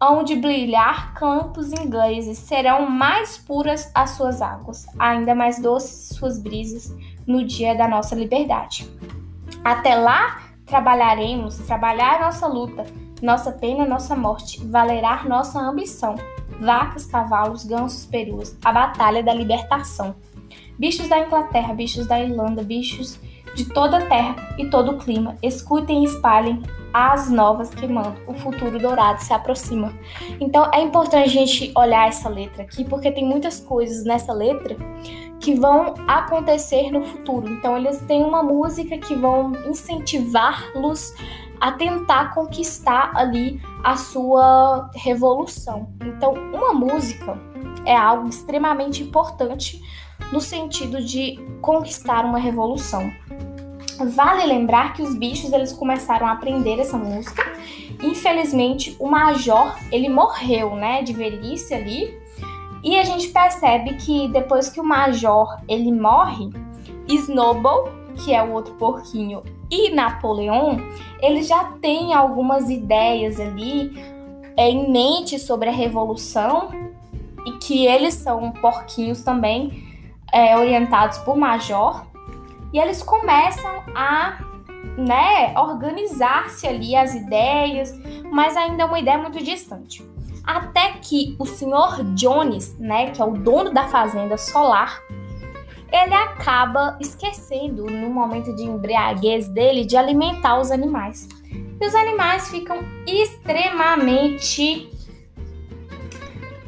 Onde 0.00 0.36
brilhar 0.36 1.14
campos 1.14 1.72
ingleses, 1.72 2.38
serão 2.38 2.88
mais 2.88 3.38
puras 3.38 3.90
as 3.94 4.10
suas 4.10 4.42
águas, 4.42 4.86
ainda 4.98 5.34
mais 5.34 5.58
doces 5.58 6.16
suas 6.16 6.38
brisas 6.38 6.94
no 7.26 7.44
dia 7.44 7.74
da 7.74 7.88
nossa 7.88 8.14
liberdade. 8.14 8.88
Até 9.64 9.94
lá, 9.96 10.42
trabalharemos, 10.66 11.58
trabalhar 11.58 12.20
nossa 12.20 12.46
luta, 12.46 12.86
nossa 13.22 13.52
pena, 13.52 13.84
nossa 13.84 14.16
morte, 14.16 14.64
valerá 14.66 15.24
nossa 15.24 15.58
ambição. 15.58 16.16
Vacas, 16.60 17.06
cavalos, 17.06 17.64
gansos, 17.64 18.06
perus, 18.06 18.56
a 18.64 18.72
batalha 18.72 19.22
da 19.22 19.34
libertação. 19.34 20.14
Bichos 20.78 21.08
da 21.08 21.18
Inglaterra, 21.18 21.74
bichos 21.74 22.06
da 22.06 22.20
Irlanda, 22.20 22.62
bichos 22.62 23.18
de 23.54 23.64
toda 23.66 23.98
a 23.98 24.06
terra 24.06 24.36
e 24.58 24.66
todo 24.66 24.92
o 24.92 24.98
clima, 24.98 25.36
escutem 25.42 26.02
e 26.02 26.06
espalhem 26.06 26.62
as 26.92 27.30
novas 27.30 27.70
que 27.70 27.86
mandam. 27.86 28.16
O 28.26 28.34
futuro 28.34 28.78
dourado 28.78 29.20
se 29.20 29.32
aproxima. 29.32 29.92
Então 30.40 30.70
é 30.72 30.80
importante 30.80 31.24
a 31.24 31.28
gente 31.28 31.72
olhar 31.76 32.08
essa 32.08 32.28
letra 32.28 32.62
aqui, 32.62 32.84
porque 32.84 33.10
tem 33.10 33.24
muitas 33.24 33.60
coisas 33.60 34.04
nessa 34.04 34.32
letra 34.32 34.76
que 35.44 35.54
vão 35.54 35.92
acontecer 36.08 36.90
no 36.90 37.04
futuro. 37.04 37.52
Então 37.52 37.76
eles 37.76 38.00
têm 38.00 38.24
uma 38.24 38.42
música 38.42 38.96
que 38.96 39.14
vão 39.14 39.52
incentivar-los 39.66 41.12
a 41.60 41.70
tentar 41.70 42.32
conquistar 42.32 43.12
ali 43.14 43.60
a 43.82 43.94
sua 43.94 44.90
revolução. 44.94 45.88
Então, 46.02 46.32
uma 46.32 46.72
música 46.72 47.38
é 47.84 47.94
algo 47.94 48.28
extremamente 48.28 49.02
importante 49.02 49.82
no 50.32 50.40
sentido 50.40 51.02
de 51.02 51.38
conquistar 51.60 52.24
uma 52.24 52.38
revolução. 52.38 53.12
Vale 54.14 54.46
lembrar 54.46 54.94
que 54.94 55.02
os 55.02 55.14
bichos 55.14 55.52
eles 55.52 55.72
começaram 55.72 56.26
a 56.26 56.32
aprender 56.32 56.80
essa 56.80 56.96
música. 56.96 57.44
Infelizmente, 58.02 58.96
o 58.98 59.08
major 59.08 59.76
ele 59.92 60.08
morreu, 60.08 60.74
né, 60.74 61.02
de 61.02 61.12
velhice 61.12 61.74
ali. 61.74 62.23
E 62.84 62.98
a 62.98 63.02
gente 63.02 63.28
percebe 63.28 63.94
que 63.94 64.28
depois 64.28 64.68
que 64.68 64.78
o 64.78 64.84
major 64.84 65.58
ele 65.66 65.90
morre, 65.90 66.50
Snowball, 67.08 67.88
que 68.22 68.34
é 68.34 68.42
o 68.42 68.52
outro 68.52 68.74
porquinho, 68.74 69.42
e 69.70 69.90
Napoleão, 69.90 70.76
eles 71.20 71.48
já 71.48 71.64
têm 71.80 72.12
algumas 72.12 72.68
ideias 72.68 73.40
ali 73.40 73.90
é, 74.56 74.68
em 74.68 74.92
mente 74.92 75.38
sobre 75.38 75.70
a 75.70 75.72
revolução 75.72 76.68
e 77.46 77.52
que 77.52 77.86
eles 77.86 78.14
são 78.14 78.52
porquinhos 78.52 79.22
também 79.22 79.88
é, 80.30 80.56
orientados 80.56 81.18
por 81.18 81.36
Major, 81.36 82.06
e 82.72 82.78
eles 82.78 83.02
começam 83.02 83.82
a 83.94 84.38
né, 84.98 85.54
organizar-se 85.58 86.66
ali 86.66 86.94
as 86.94 87.14
ideias, 87.14 87.94
mas 88.30 88.56
ainda 88.56 88.82
é 88.82 88.86
uma 88.86 88.98
ideia 88.98 89.18
muito 89.18 89.42
distante. 89.42 90.04
Até 90.46 90.92
que 91.00 91.34
o 91.38 91.46
senhor 91.46 92.04
Jones, 92.14 92.78
né, 92.78 93.10
que 93.10 93.22
é 93.22 93.24
o 93.24 93.32
dono 93.32 93.72
da 93.72 93.88
fazenda 93.88 94.36
solar, 94.36 95.00
ele 95.90 96.14
acaba 96.14 96.98
esquecendo, 97.00 97.86
no 97.86 98.10
momento 98.10 98.54
de 98.54 98.64
embriaguez 98.64 99.48
dele, 99.48 99.84
de 99.84 99.96
alimentar 99.96 100.60
os 100.60 100.70
animais. 100.70 101.28
E 101.80 101.86
os 101.86 101.94
animais 101.94 102.50
ficam 102.50 102.84
extremamente, 103.06 104.90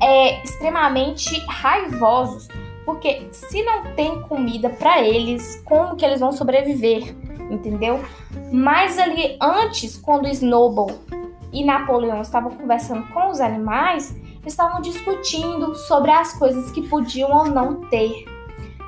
é, 0.01 0.43
extremamente 0.43 1.39
raivosos, 1.49 2.49
porque 2.85 3.27
se 3.33 3.63
não 3.65 3.83
tem 3.95 4.23
comida 4.23 4.71
para 4.71 5.03
eles, 5.03 5.61
como 5.65 5.97
que 5.97 6.05
eles 6.05 6.21
vão 6.21 6.31
sobreviver? 6.31 7.17
Entendeu? 7.51 8.01
Mas 8.53 8.99
ali 8.99 9.37
antes, 9.41 9.97
quando 9.97 10.29
Snowball 10.29 10.91
e 11.57 11.65
Napoleão 11.65 12.21
estavam 12.21 12.51
conversando 12.51 13.07
com 13.09 13.31
os 13.31 13.41
animais, 13.41 14.15
estavam 14.45 14.83
discutindo 14.83 15.75
sobre 15.75 16.11
as 16.11 16.35
coisas 16.35 16.71
que 16.71 16.87
podiam 16.87 17.33
ou 17.33 17.47
não 17.47 17.81
ter. 17.89 18.27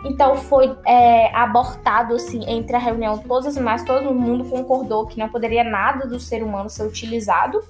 Então 0.04 0.36
foi 0.36 0.76
é, 0.86 1.34
abortado 1.34 2.14
assim 2.14 2.44
entre 2.46 2.76
a 2.76 2.78
reunião 2.78 3.16
todos 3.18 3.48
os 3.48 3.56
animais, 3.56 3.82
todo 3.84 4.12
mundo 4.12 4.44
concordou 4.44 5.06
que 5.06 5.18
não 5.18 5.30
poderia 5.30 5.64
nada 5.64 6.06
do 6.06 6.20
ser 6.20 6.42
humano 6.42 6.68
ser 6.68 6.86
utilizado 6.86 7.60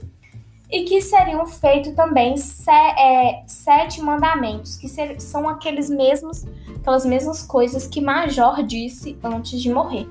e 0.68 0.82
que 0.82 1.00
seriam 1.00 1.46
feitos 1.46 1.94
também 1.94 2.36
se, 2.36 2.68
é, 2.68 3.44
sete 3.46 4.02
mandamentos, 4.02 4.76
que 4.76 4.88
ser, 4.88 5.20
são 5.20 5.48
aqueles 5.48 5.88
mesmos, 5.88 6.44
aquelas 6.80 7.06
mesmas 7.06 7.42
coisas 7.42 7.86
que 7.86 8.00
Major 8.00 8.64
disse 8.64 9.16
antes 9.22 9.62
de 9.62 9.72
morrer. 9.72 10.06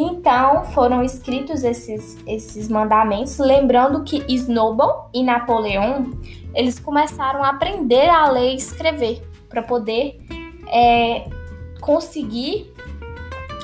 Então 0.00 0.64
foram 0.66 1.02
escritos 1.02 1.64
esses, 1.64 2.16
esses 2.24 2.68
mandamentos, 2.68 3.36
lembrando 3.38 4.04
que 4.04 4.24
Snowball 4.28 5.10
e 5.12 5.24
Napoleão 5.24 6.12
eles 6.54 6.78
começaram 6.78 7.42
a 7.42 7.48
aprender 7.48 8.08
a 8.08 8.30
ler 8.30 8.52
e 8.52 8.56
escrever 8.56 9.20
para 9.48 9.60
poder 9.60 10.20
é, 10.68 11.28
conseguir 11.80 12.72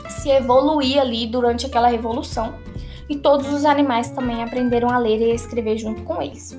se 0.09 0.29
evoluir 0.29 1.01
ali 1.01 1.29
durante 1.29 1.67
aquela 1.67 1.87
revolução 1.87 2.53
e 3.09 3.17
todos 3.17 3.53
os 3.53 3.65
animais 3.65 4.11
também 4.11 4.43
aprenderam 4.43 4.91
a 4.91 4.99
ler 4.99 5.21
e 5.21 5.31
a 5.31 5.35
escrever 5.35 5.79
junto 5.79 6.03
com 6.03 6.21
eles. 6.21 6.59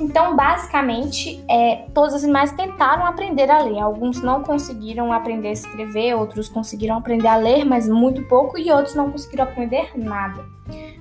Então, 0.00 0.34
basicamente, 0.34 1.44
é, 1.48 1.86
todos 1.94 2.14
os 2.14 2.24
animais 2.24 2.50
tentaram 2.52 3.06
aprender 3.06 3.48
a 3.50 3.62
ler. 3.62 3.78
Alguns 3.78 4.20
não 4.20 4.42
conseguiram 4.42 5.12
aprender 5.12 5.48
a 5.48 5.52
escrever, 5.52 6.14
outros 6.14 6.48
conseguiram 6.48 6.96
aprender 6.96 7.28
a 7.28 7.36
ler, 7.36 7.64
mas 7.64 7.88
muito 7.88 8.22
pouco, 8.24 8.58
e 8.58 8.70
outros 8.72 8.94
não 8.96 9.10
conseguiram 9.10 9.44
aprender 9.44 9.92
nada. 9.96 10.44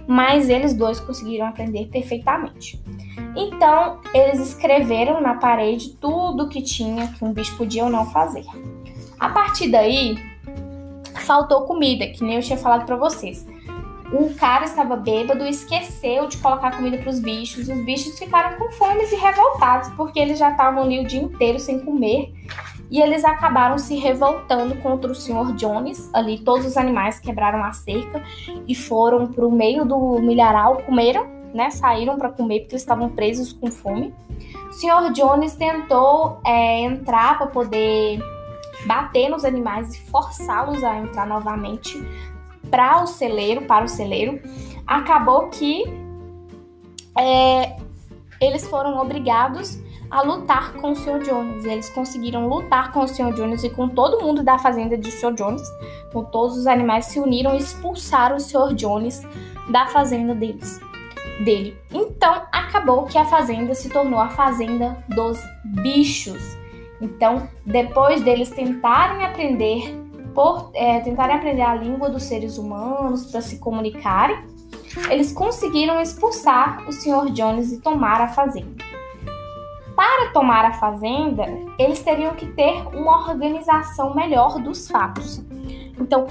Mas 0.06 0.48
eles 0.48 0.74
dois 0.74 1.00
conseguiram 1.00 1.48
aprender 1.48 1.88
perfeitamente. 1.88 2.80
Então, 3.36 4.00
eles 4.14 4.40
escreveram 4.40 5.20
na 5.22 5.36
parede 5.36 5.96
tudo 6.00 6.50
que 6.50 6.62
tinha 6.62 7.08
que 7.08 7.26
um 7.26 7.34
bicho 7.34 7.58
podia 7.58 7.86
ou 7.86 7.90
não 7.90 8.06
fazer. 8.06 8.46
A 9.20 9.30
partir 9.30 9.72
daí, 9.72 10.18
faltou 11.16 11.62
comida, 11.62 12.06
que 12.08 12.24
nem 12.24 12.36
eu 12.36 12.42
tinha 12.42 12.58
falado 12.58 12.86
para 12.86 12.96
vocês 12.96 13.53
o 14.14 14.34
cara 14.36 14.66
estava 14.66 14.96
bêbado 14.96 15.44
esqueceu 15.44 16.28
de 16.28 16.38
colocar 16.38 16.76
comida 16.78 17.00
para 17.00 17.10
os 17.10 17.20
bichos. 17.20 17.68
Os 17.68 17.84
bichos 17.84 18.18
ficaram 18.20 18.58
com 18.58 18.72
fome 18.74 19.04
e 19.04 19.16
revoltados, 19.16 19.90
porque 19.96 20.20
eles 20.20 20.38
já 20.38 20.52
estavam 20.52 20.84
ali 20.84 21.00
o 21.00 21.08
dia 21.08 21.22
inteiro 21.22 21.60
sem 21.60 21.80
comer. 21.80 22.32
E 22.92 23.02
eles 23.02 23.26
acabaram 23.26 23.80
se 23.80 23.96
revoltando 23.96 24.76
contra 24.76 25.12
o 25.12 25.16
Sr. 25.16 25.56
Jones. 25.56 26.12
Ali, 26.14 26.38
todos 26.38 26.64
os 26.64 26.78
animais 26.78 27.20
quebraram 27.20 27.64
a 27.64 27.72
cerca 27.72 28.22
e 28.68 28.76
foram 28.76 29.26
para 29.28 29.48
o 29.48 29.52
meio 29.52 29.84
do 29.84 30.20
milharal, 30.20 30.78
comeram, 30.78 31.26
né? 31.52 31.72
Saíram 31.72 32.16
para 32.16 32.30
comer 32.30 32.60
porque 32.60 32.76
eles 32.76 32.84
estavam 32.84 33.10
presos 33.10 33.52
com 33.52 33.72
fome. 33.72 34.14
O 34.70 34.74
Sr. 34.74 35.12
Jones 35.12 35.56
tentou 35.56 36.40
é, 36.46 36.82
entrar 36.82 37.40
para 37.40 37.48
poder 37.48 38.20
bater 38.86 39.28
nos 39.28 39.44
animais 39.44 39.96
e 39.96 40.02
forçá-los 40.12 40.84
a 40.84 40.98
entrar 40.98 41.26
novamente 41.26 42.00
para 42.74 43.04
o 43.04 43.06
celeiro, 43.06 43.62
para 43.66 43.86
o 43.86 43.88
celeiro, 43.88 44.42
acabou 44.88 45.48
que 45.50 45.84
é, 47.16 47.78
eles 48.42 48.68
foram 48.68 48.98
obrigados 48.98 49.78
a 50.10 50.24
lutar 50.24 50.74
com 50.74 50.94
o 50.94 50.96
Sr. 50.96 51.20
Jones. 51.24 51.66
Eles 51.66 51.92
conseguiram 51.92 52.48
lutar 52.48 52.92
com 52.92 53.02
o 53.02 53.08
Sr. 53.08 53.32
Jones 53.36 53.64
e 53.64 53.70
com 53.70 53.88
todo 53.88 54.24
mundo 54.24 54.42
da 54.42 54.58
fazenda 54.58 54.98
de 54.98 55.12
Sr. 55.12 55.36
Jones. 55.36 55.62
Então, 56.10 56.26
todos 56.26 56.58
os 56.58 56.66
animais 56.66 57.06
se 57.06 57.20
uniram 57.20 57.54
e 57.54 57.60
expulsaram 57.60 58.38
o 58.38 58.40
Sr. 58.40 58.74
Jones 58.74 59.22
da 59.70 59.86
fazenda 59.86 60.34
deles. 60.34 60.82
Dele. 61.46 61.78
Então, 61.92 62.42
acabou 62.52 63.04
que 63.04 63.20
a 63.20 63.26
fazenda 63.26 63.76
se 63.76 63.88
tornou 63.88 64.20
a 64.20 64.30
fazenda 64.30 64.98
dos 65.10 65.40
bichos. 65.64 66.42
Então, 67.00 67.48
depois 67.64 68.24
deles 68.24 68.50
tentarem 68.50 69.24
aprender 69.24 70.03
por 70.34 70.72
é, 70.74 71.00
tentarem 71.00 71.36
aprender 71.36 71.62
a 71.62 71.76
língua 71.76 72.10
dos 72.10 72.24
seres 72.24 72.58
humanos 72.58 73.32
para 73.32 73.42
se 73.42 73.60
comunicarem, 73.60 74.38
eles 75.10 75.32
conseguiram 75.32 76.00
expulsar 76.02 76.88
o 76.88 76.92
Sr. 76.92 77.32
Jones 77.32 77.72
e 77.72 77.82
tomar 77.82 78.22
a 78.22 78.28
fazenda. 78.28 78.84
Para 79.96 80.32
tomar 80.32 80.66
a 80.66 80.74
fazenda, 80.74 81.46
eles 81.78 82.02
teriam 82.02 82.34
que 82.34 82.48
ter 82.48 82.82
uma 82.96 83.30
organização 83.30 84.16
melhor 84.16 84.60
dos 84.60 84.88
fatos. 84.88 85.42
Então, 86.00 86.28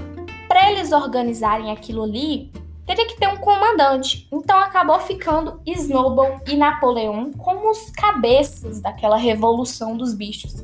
para 0.48 0.70
eles 0.70 0.92
organizarem 0.92 1.70
aquilo 1.70 2.02
ali, 2.02 2.50
teria 2.86 3.06
que 3.06 3.16
ter 3.16 3.28
um 3.28 3.36
comandante. 3.36 4.28
Então 4.32 4.58
acabou 4.58 4.98
ficando 5.00 5.60
Snowball 5.66 6.40
e 6.46 6.56
Napoleão 6.56 7.30
como 7.32 7.70
os 7.70 7.90
cabeças 7.90 8.80
daquela 8.80 9.16
revolução 9.16 9.96
dos 9.96 10.12
bichos. 10.14 10.62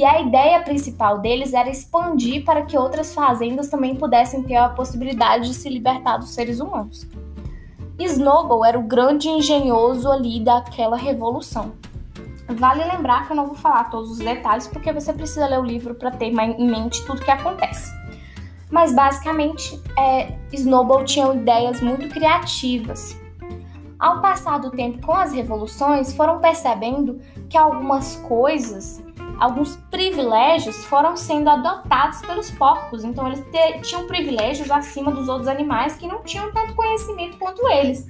E 0.00 0.04
a 0.06 0.18
ideia 0.18 0.62
principal 0.62 1.18
deles 1.18 1.52
era 1.52 1.68
expandir 1.68 2.42
para 2.42 2.62
que 2.62 2.74
outras 2.74 3.12
fazendas 3.12 3.68
também 3.68 3.94
pudessem 3.94 4.42
ter 4.42 4.56
a 4.56 4.70
possibilidade 4.70 5.48
de 5.48 5.52
se 5.52 5.68
libertar 5.68 6.16
dos 6.16 6.30
seres 6.30 6.58
humanos. 6.58 7.06
Snowball 7.98 8.64
era 8.64 8.78
o 8.78 8.82
grande 8.82 9.28
engenhoso 9.28 10.10
ali 10.10 10.40
daquela 10.40 10.96
revolução. 10.96 11.72
Vale 12.48 12.82
lembrar 12.82 13.26
que 13.26 13.32
eu 13.32 13.36
não 13.36 13.48
vou 13.48 13.54
falar 13.54 13.90
todos 13.90 14.12
os 14.12 14.18
detalhes 14.20 14.66
porque 14.66 14.90
você 14.90 15.12
precisa 15.12 15.46
ler 15.46 15.60
o 15.60 15.64
livro 15.64 15.94
para 15.94 16.10
ter 16.10 16.28
em 16.28 16.66
mente 16.66 17.04
tudo 17.04 17.20
que 17.20 17.30
acontece. 17.30 17.92
Mas 18.70 18.94
basicamente, 18.94 19.78
é, 19.98 20.32
Snowball 20.50 21.04
tinha 21.04 21.30
ideias 21.34 21.82
muito 21.82 22.08
criativas. 22.08 23.14
Ao 23.98 24.22
passar 24.22 24.60
do 24.60 24.70
tempo 24.70 25.06
com 25.06 25.12
as 25.12 25.34
revoluções, 25.34 26.14
foram 26.14 26.40
percebendo 26.40 27.20
que 27.50 27.58
algumas 27.58 28.16
coisas, 28.16 28.98
alguns 29.40 29.76
privilégios 29.90 30.84
foram 30.84 31.16
sendo 31.16 31.48
adotados 31.48 32.20
pelos 32.20 32.50
porcos. 32.50 33.02
Então, 33.02 33.26
eles 33.26 33.42
tinham 33.82 34.06
privilégios 34.06 34.70
acima 34.70 35.10
dos 35.10 35.28
outros 35.28 35.48
animais 35.48 35.96
que 35.96 36.06
não 36.06 36.22
tinham 36.22 36.52
tanto 36.52 36.74
conhecimento 36.74 37.38
quanto 37.38 37.66
eles. 37.68 38.06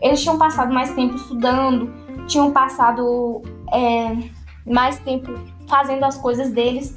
Eles 0.00 0.22
tinham 0.22 0.38
passado 0.38 0.72
mais 0.72 0.92
tempo 0.94 1.14
estudando, 1.14 1.92
tinham 2.26 2.50
passado 2.50 3.42
é, 3.72 4.16
mais 4.66 4.98
tempo 4.98 5.32
fazendo 5.68 6.04
as 6.04 6.16
coisas 6.16 6.50
deles 6.50 6.96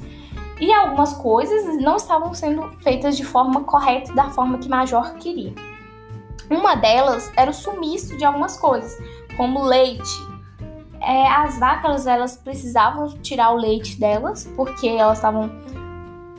e 0.58 0.72
algumas 0.72 1.12
coisas 1.12 1.80
não 1.80 1.96
estavam 1.96 2.32
sendo 2.32 2.68
feitas 2.80 3.16
de 3.16 3.24
forma 3.24 3.64
correta, 3.64 4.12
da 4.14 4.30
forma 4.30 4.58
que 4.58 4.68
Major 4.68 5.14
queria. 5.16 5.54
Uma 6.48 6.74
delas 6.76 7.30
era 7.36 7.50
o 7.50 7.54
sumiço 7.54 8.16
de 8.16 8.24
algumas 8.24 8.56
coisas, 8.56 8.96
como 9.36 9.62
leite. 9.64 10.35
É, 11.06 11.28
as 11.28 11.56
vacas 11.60 12.04
elas 12.04 12.36
precisavam 12.36 13.06
tirar 13.20 13.52
o 13.52 13.56
leite 13.56 13.96
delas 13.96 14.44
porque 14.56 14.88
elas 14.88 15.18
estavam 15.18 15.48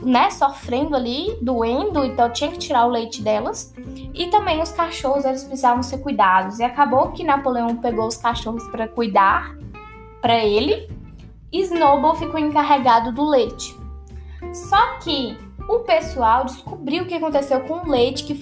né, 0.02 0.30
sofrendo 0.30 0.94
ali, 0.94 1.38
doendo, 1.40 2.04
então 2.04 2.30
tinha 2.30 2.50
que 2.50 2.58
tirar 2.58 2.84
o 2.84 2.90
leite 2.90 3.22
delas. 3.22 3.74
E 4.12 4.26
também 4.26 4.60
os 4.60 4.70
cachorros 4.70 5.24
eles 5.24 5.42
precisavam 5.42 5.82
ser 5.82 5.98
cuidados. 5.98 6.58
E 6.58 6.64
acabou 6.64 7.12
que 7.12 7.24
Napoleão 7.24 7.76
pegou 7.76 8.06
os 8.06 8.18
cachorros 8.18 8.62
para 8.68 8.86
cuidar 8.86 9.56
para 10.20 10.44
ele. 10.44 10.90
E 11.50 11.62
Snowball 11.62 12.16
ficou 12.16 12.38
encarregado 12.38 13.10
do 13.10 13.24
leite. 13.24 13.74
Só 14.52 14.98
que 14.98 15.34
o 15.66 15.78
pessoal 15.78 16.44
descobriu 16.44 17.04
o 17.04 17.06
que 17.06 17.14
aconteceu 17.14 17.60
com 17.62 17.86
o 17.86 17.90
leite 17.90 18.24
que 18.24 18.34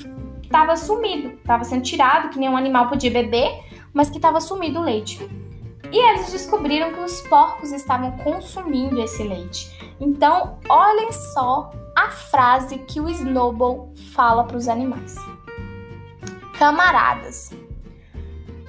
estava 0.42 0.76
sumido, 0.76 1.28
estava 1.28 1.62
sendo 1.62 1.82
tirado, 1.82 2.30
que 2.30 2.38
nenhum 2.38 2.56
animal 2.56 2.88
podia 2.88 3.12
beber, 3.12 3.48
mas 3.94 4.10
que 4.10 4.16
estava 4.16 4.40
sumido 4.40 4.80
o 4.80 4.82
leite. 4.82 5.45
E 5.92 6.10
eles 6.10 6.32
descobriram 6.32 6.92
que 6.92 7.00
os 7.00 7.20
porcos 7.22 7.72
estavam 7.72 8.12
consumindo 8.18 9.00
esse 9.00 9.22
leite. 9.22 9.94
Então, 10.00 10.58
olhem 10.68 11.12
só 11.12 11.70
a 11.94 12.10
frase 12.10 12.78
que 12.80 13.00
o 13.00 13.08
Snowball 13.08 13.92
fala 14.14 14.44
para 14.44 14.56
os 14.56 14.68
animais: 14.68 15.14
Camaradas, 16.58 17.50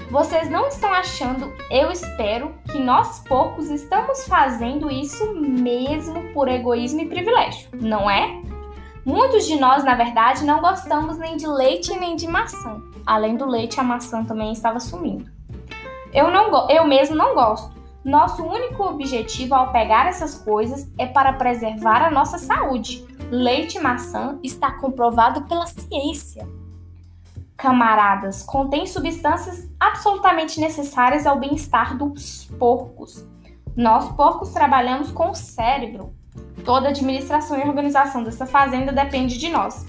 vocês 0.10 0.50
não 0.50 0.68
estão 0.68 0.94
achando, 0.94 1.54
eu 1.70 1.92
espero, 1.92 2.54
que 2.72 2.80
nós 2.80 3.20
porcos 3.28 3.70
estamos 3.70 4.26
fazendo 4.26 4.90
isso 4.90 5.34
mesmo 5.34 6.32
por 6.34 6.48
egoísmo 6.48 7.02
e 7.02 7.10
privilégio, 7.10 7.70
não 7.74 8.10
é? 8.10 8.42
Muitos 9.06 9.46
de 9.46 9.58
nós, 9.58 9.84
na 9.84 9.96
verdade, 9.96 10.46
não 10.46 10.62
gostamos 10.62 11.18
nem 11.18 11.36
de 11.36 11.48
leite 11.48 11.98
nem 11.98 12.16
de 12.16 12.28
maçã. 12.28 12.82
Além 13.06 13.36
do 13.36 13.46
leite, 13.46 13.80
a 13.80 13.84
maçã 13.84 14.24
também 14.24 14.52
estava 14.52 14.80
sumindo. 14.80 15.37
Eu, 16.14 16.32
não, 16.32 16.70
eu 16.70 16.86
mesmo 16.86 17.16
não 17.16 17.36
gosto. 17.36 17.76
Nosso 18.04 18.44
único 18.44 18.84
objetivo 18.84 19.54
ao 19.54 19.72
pegar 19.72 20.08
essas 20.08 20.36
coisas 20.36 20.90
é 20.98 21.06
para 21.06 21.34
preservar 21.34 22.06
a 22.06 22.12
nossa 22.12 22.38
saúde. 22.38 23.06
Leite 23.30 23.78
e 23.78 23.82
maçã 23.82 24.40
está 24.42 24.72
comprovado 24.72 25.42
pela 25.44 25.68
ciência 25.68 26.48
camaradas, 27.58 28.44
contém 28.44 28.86
substâncias 28.86 29.68
absolutamente 29.80 30.60
necessárias 30.60 31.26
ao 31.26 31.40
bem-estar 31.40 31.98
dos 31.98 32.46
porcos. 32.60 33.26
Nós, 33.76 34.10
porcos, 34.16 34.50
trabalhamos 34.50 35.12
com 35.12 35.32
o 35.32 35.36
cérebro. 35.36 36.14
Toda 36.64 36.88
a 36.88 36.90
administração 36.92 37.58
e 37.58 37.68
organização 37.68 38.24
dessa 38.24 38.46
fazenda 38.46 38.92
depende 38.92 39.38
de 39.38 39.50
nós. 39.50 39.86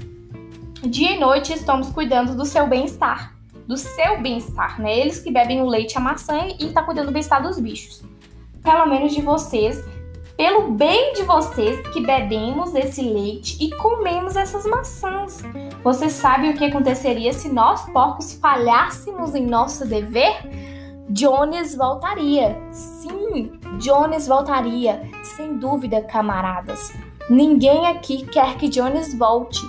Dia 0.83 1.13
e 1.13 1.21
noite 1.21 1.53
estamos 1.53 1.91
cuidando 1.91 2.35
do 2.35 2.47
seu 2.47 2.67
bem-estar. 2.67 3.35
Do 3.69 3.77
seu 3.77 4.21
bem-estar, 4.23 4.81
né? 4.81 4.99
Eles 4.99 5.21
que 5.21 5.31
bebem 5.31 5.61
o 5.61 5.67
leite 5.67 5.99
a 5.99 6.01
maçã 6.01 6.49
e 6.59 6.71
tá 6.71 6.83
cuidando 6.83 7.09
do 7.09 7.13
bem-estar 7.13 7.43
dos 7.43 7.61
bichos. 7.61 8.03
Pelo 8.63 8.87
menos 8.87 9.15
de 9.15 9.21
vocês, 9.21 9.85
pelo 10.39 10.73
bem 10.73 11.13
de 11.13 11.23
vocês 11.23 11.87
que 11.89 12.01
bebemos 12.01 12.75
esse 12.75 13.03
leite 13.03 13.59
e 13.61 13.71
comemos 13.77 14.37
essas 14.37 14.65
maçãs. 14.65 15.43
Você 15.85 16.09
sabe 16.09 16.49
o 16.49 16.55
que 16.55 16.65
aconteceria 16.65 17.33
se 17.35 17.53
nós, 17.53 17.85
porcos, 17.91 18.33
falhássemos 18.35 19.35
em 19.35 19.45
nosso 19.45 19.87
dever? 19.87 20.35
Jones 21.11 21.77
voltaria. 21.77 22.59
Sim, 22.71 23.53
Jones 23.79 24.27
voltaria. 24.27 25.03
Sem 25.23 25.59
dúvida, 25.59 26.01
camaradas. 26.03 26.93
Ninguém 27.29 27.87
aqui 27.87 28.25
quer 28.27 28.57
que 28.57 28.69
Jones 28.69 29.17
volte. 29.17 29.61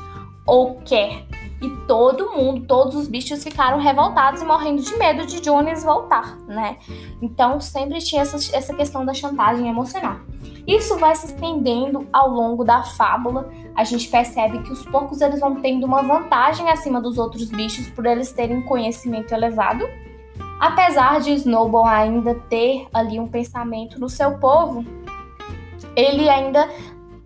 Ou 0.46 0.76
quer. 0.86 1.29
E 1.62 1.70
todo 1.86 2.32
mundo, 2.32 2.66
todos 2.66 2.96
os 2.96 3.08
bichos 3.08 3.44
ficaram 3.44 3.80
revoltados 3.80 4.42
e 4.42 4.46
morrendo 4.46 4.82
de 4.82 4.96
medo 4.98 5.26
de 5.26 5.42
Jones 5.42 5.84
voltar, 5.84 6.38
né? 6.48 6.78
Então 7.22 7.60
sempre 7.60 8.00
tinha 8.00 8.22
essa, 8.22 8.38
essa 8.56 8.74
questão 8.74 9.06
da 9.06 9.14
chantagem 9.14 9.68
emocional. 9.68 10.18
Isso 10.66 10.98
vai 10.98 11.16
se 11.16 11.26
estendendo 11.26 12.08
ao 12.14 12.30
longo 12.30 12.64
da 12.64 12.84
fábula. 12.84 13.50
A 13.76 13.84
gente 13.84 14.08
percebe 14.08 14.60
que 14.60 14.72
os 14.72 14.86
porcos 14.86 15.20
eles 15.20 15.40
vão 15.40 15.56
tendo 15.56 15.86
uma 15.86 16.02
vantagem 16.02 16.70
acima 16.70 17.02
dos 17.02 17.18
outros 17.18 17.50
bichos 17.50 17.88
por 17.90 18.06
eles 18.06 18.32
terem 18.32 18.62
conhecimento 18.62 19.34
elevado. 19.34 19.84
Apesar 20.60 21.22
de 21.22 21.32
Snowball 21.32 21.86
ainda 21.86 22.36
ter 22.36 22.88
ali 22.94 23.20
um 23.20 23.28
pensamento 23.28 24.00
no 24.00 24.10
seu 24.10 24.38
povo, 24.38 24.86
ele 25.96 26.30
ainda 26.30 26.70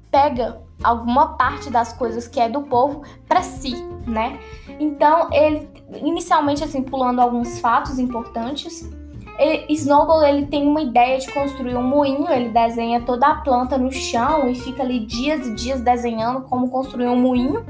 pega 0.10 0.62
alguma 0.84 1.36
parte 1.36 1.70
das 1.70 1.94
coisas 1.94 2.28
que 2.28 2.40
é 2.40 2.48
do 2.48 2.62
povo 2.62 3.04
para 3.28 3.42
si, 3.42 3.74
né? 4.06 4.40
Então, 4.80 5.30
ele 5.32 5.70
inicialmente 6.02 6.64
assim 6.64 6.82
pulando 6.82 7.20
alguns 7.20 7.60
fatos 7.60 8.00
importantes, 8.00 8.90
ele, 9.38 9.66
Snowball 9.70 10.24
ele 10.24 10.46
tem 10.46 10.68
uma 10.68 10.82
ideia 10.82 11.20
de 11.20 11.32
construir 11.32 11.76
um 11.76 11.84
moinho, 11.84 12.30
ele 12.30 12.50
desenha 12.50 13.02
toda 13.02 13.28
a 13.28 13.36
planta 13.36 13.78
no 13.78 13.92
chão 13.92 14.50
e 14.50 14.56
fica 14.56 14.84
ali 14.84 15.00
dias 15.00 15.48
e 15.48 15.56
dias 15.56 15.82
desenhando 15.82 16.42
como 16.42 16.70
construir 16.70 17.08
um 17.08 17.16
moinho, 17.16 17.66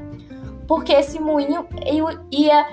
porque 0.66 0.92
esse 0.92 1.18
moinho 1.18 1.66
ia 2.30 2.66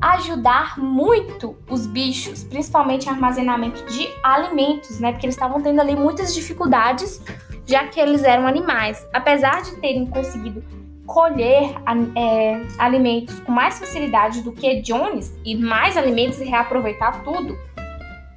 ajudar 0.00 0.78
muito 0.78 1.56
os 1.70 1.86
bichos, 1.86 2.44
principalmente 2.44 3.08
armazenamento 3.08 3.84
de 3.86 4.08
alimentos, 4.22 5.00
né? 5.00 5.12
Porque 5.12 5.24
eles 5.24 5.34
estavam 5.34 5.62
tendo 5.62 5.80
ali 5.80 5.96
muitas 5.96 6.34
dificuldades 6.34 7.22
já 7.66 7.86
que 7.86 7.98
eles 7.98 8.22
eram 8.22 8.46
animais. 8.46 9.06
Apesar 9.12 9.62
de 9.62 9.76
terem 9.76 10.06
conseguido 10.06 10.62
colher 11.06 11.74
é, 12.16 12.62
alimentos 12.78 13.38
com 13.40 13.52
mais 13.52 13.78
facilidade 13.78 14.42
do 14.42 14.52
que 14.52 14.80
Jones 14.80 15.34
e 15.44 15.54
mais 15.54 15.96
alimentos 15.96 16.40
e 16.40 16.44
reaproveitar 16.44 17.22
tudo, 17.22 17.56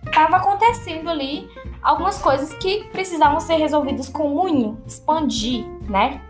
estava 0.06 0.38
acontecendo 0.38 1.10
ali 1.10 1.50
algumas 1.82 2.20
coisas 2.20 2.54
que 2.56 2.84
precisavam 2.86 3.40
ser 3.40 3.56
resolvidas 3.56 4.10
com 4.10 4.30
muito 4.30 4.78
expandir, 4.86 5.66
né? 5.88 6.22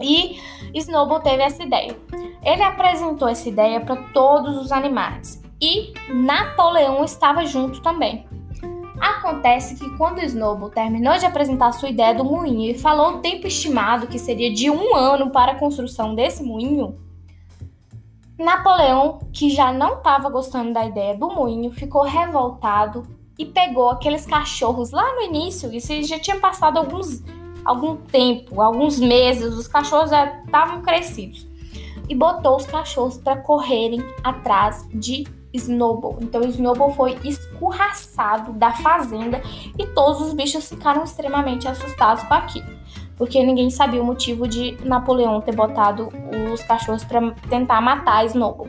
E 0.00 0.40
Snowball 0.74 1.20
teve 1.20 1.42
essa 1.42 1.62
ideia. 1.62 1.96
Ele 2.42 2.62
apresentou 2.62 3.28
essa 3.28 3.48
ideia 3.48 3.80
para 3.80 3.96
todos 4.12 4.56
os 4.58 4.72
animais 4.72 5.42
e 5.60 5.94
Napoleão 6.08 7.04
estava 7.04 7.46
junto 7.46 7.80
também. 7.80 8.26
Acontece 9.00 9.76
que 9.76 9.90
quando 9.96 10.22
Snowball 10.22 10.70
terminou 10.70 11.18
de 11.18 11.26
apresentar 11.26 11.72
sua 11.72 11.88
ideia 11.88 12.14
do 12.14 12.24
moinho 12.24 12.70
e 12.70 12.78
falou 12.78 13.14
o 13.14 13.18
tempo 13.18 13.46
estimado 13.46 14.06
que 14.06 14.18
seria 14.18 14.52
de 14.52 14.70
um 14.70 14.94
ano 14.94 15.30
para 15.30 15.52
a 15.52 15.58
construção 15.58 16.14
desse 16.14 16.42
moinho, 16.42 16.98
Napoleão, 18.38 19.20
que 19.32 19.50
já 19.50 19.72
não 19.72 19.98
estava 19.98 20.28
gostando 20.28 20.72
da 20.72 20.84
ideia 20.84 21.16
do 21.16 21.28
moinho, 21.28 21.70
ficou 21.70 22.02
revoltado 22.02 23.06
e 23.38 23.44
pegou 23.44 23.90
aqueles 23.90 24.26
cachorros 24.26 24.90
lá 24.90 25.14
no 25.14 25.22
início, 25.22 25.72
isso 25.72 26.02
já 26.02 26.18
tinha 26.18 26.38
passado 26.38 26.78
alguns, 26.78 27.22
algum 27.64 27.96
tempo, 27.96 28.60
alguns 28.60 28.98
meses, 28.98 29.54
os 29.54 29.68
cachorros 29.68 30.10
já 30.10 30.40
estavam 30.44 30.82
crescidos, 30.82 31.46
e 32.08 32.14
botou 32.14 32.56
os 32.56 32.66
cachorros 32.66 33.16
para 33.18 33.36
correrem 33.36 34.02
atrás 34.22 34.88
de 34.92 35.24
Snowball. 35.54 36.18
Então 36.20 36.42
Snowball 36.42 36.92
foi 36.92 37.16
escorraçado 37.24 38.52
da 38.52 38.72
fazenda 38.72 39.40
e 39.78 39.86
todos 39.86 40.20
os 40.20 40.34
bichos 40.34 40.68
ficaram 40.68 41.04
extremamente 41.04 41.68
assustados 41.68 42.24
com 42.24 42.34
aquilo, 42.34 42.66
porque 43.16 43.42
ninguém 43.42 43.70
sabia 43.70 44.02
o 44.02 44.04
motivo 44.04 44.46
de 44.46 44.76
Napoleão 44.84 45.40
ter 45.40 45.54
botado 45.54 46.08
os 46.52 46.62
cachorros 46.64 47.04
para 47.04 47.30
tentar 47.48 47.80
matar 47.80 48.26
Snowball. 48.26 48.68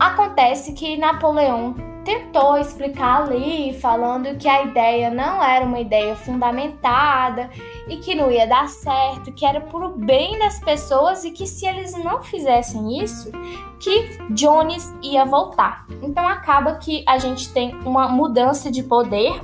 Acontece 0.00 0.72
que 0.72 0.96
Napoleão 0.96 1.91
tentou 2.04 2.58
explicar 2.58 3.22
ali, 3.22 3.78
falando 3.80 4.36
que 4.36 4.48
a 4.48 4.64
ideia 4.64 5.10
não 5.10 5.42
era 5.42 5.64
uma 5.64 5.80
ideia 5.80 6.16
fundamentada 6.16 7.50
e 7.88 7.96
que 7.96 8.14
não 8.14 8.30
ia 8.30 8.46
dar 8.46 8.68
certo, 8.68 9.32
que 9.32 9.46
era 9.46 9.60
por 9.60 9.96
bem 9.96 10.38
das 10.38 10.58
pessoas 10.58 11.24
e 11.24 11.30
que 11.30 11.46
se 11.46 11.66
eles 11.66 11.92
não 11.96 12.22
fizessem 12.22 13.02
isso, 13.02 13.30
que 13.78 14.18
Jones 14.30 14.92
ia 15.02 15.24
voltar. 15.24 15.86
Então 16.02 16.26
acaba 16.26 16.74
que 16.74 17.04
a 17.06 17.18
gente 17.18 17.52
tem 17.52 17.74
uma 17.84 18.08
mudança 18.08 18.70
de 18.70 18.82
poder 18.82 19.40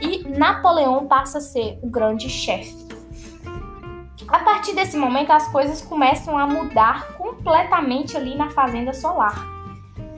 e 0.00 0.28
Napoleão 0.28 1.06
passa 1.06 1.38
a 1.38 1.40
ser 1.40 1.78
o 1.82 1.90
grande 1.90 2.28
chefe. 2.28 2.86
A 4.28 4.40
partir 4.40 4.74
desse 4.74 4.96
momento, 4.96 5.30
as 5.30 5.48
coisas 5.48 5.80
começam 5.80 6.36
a 6.36 6.46
mudar 6.46 7.14
completamente 7.14 8.16
ali 8.16 8.36
na 8.36 8.50
Fazenda 8.50 8.92
Solar. 8.92 9.57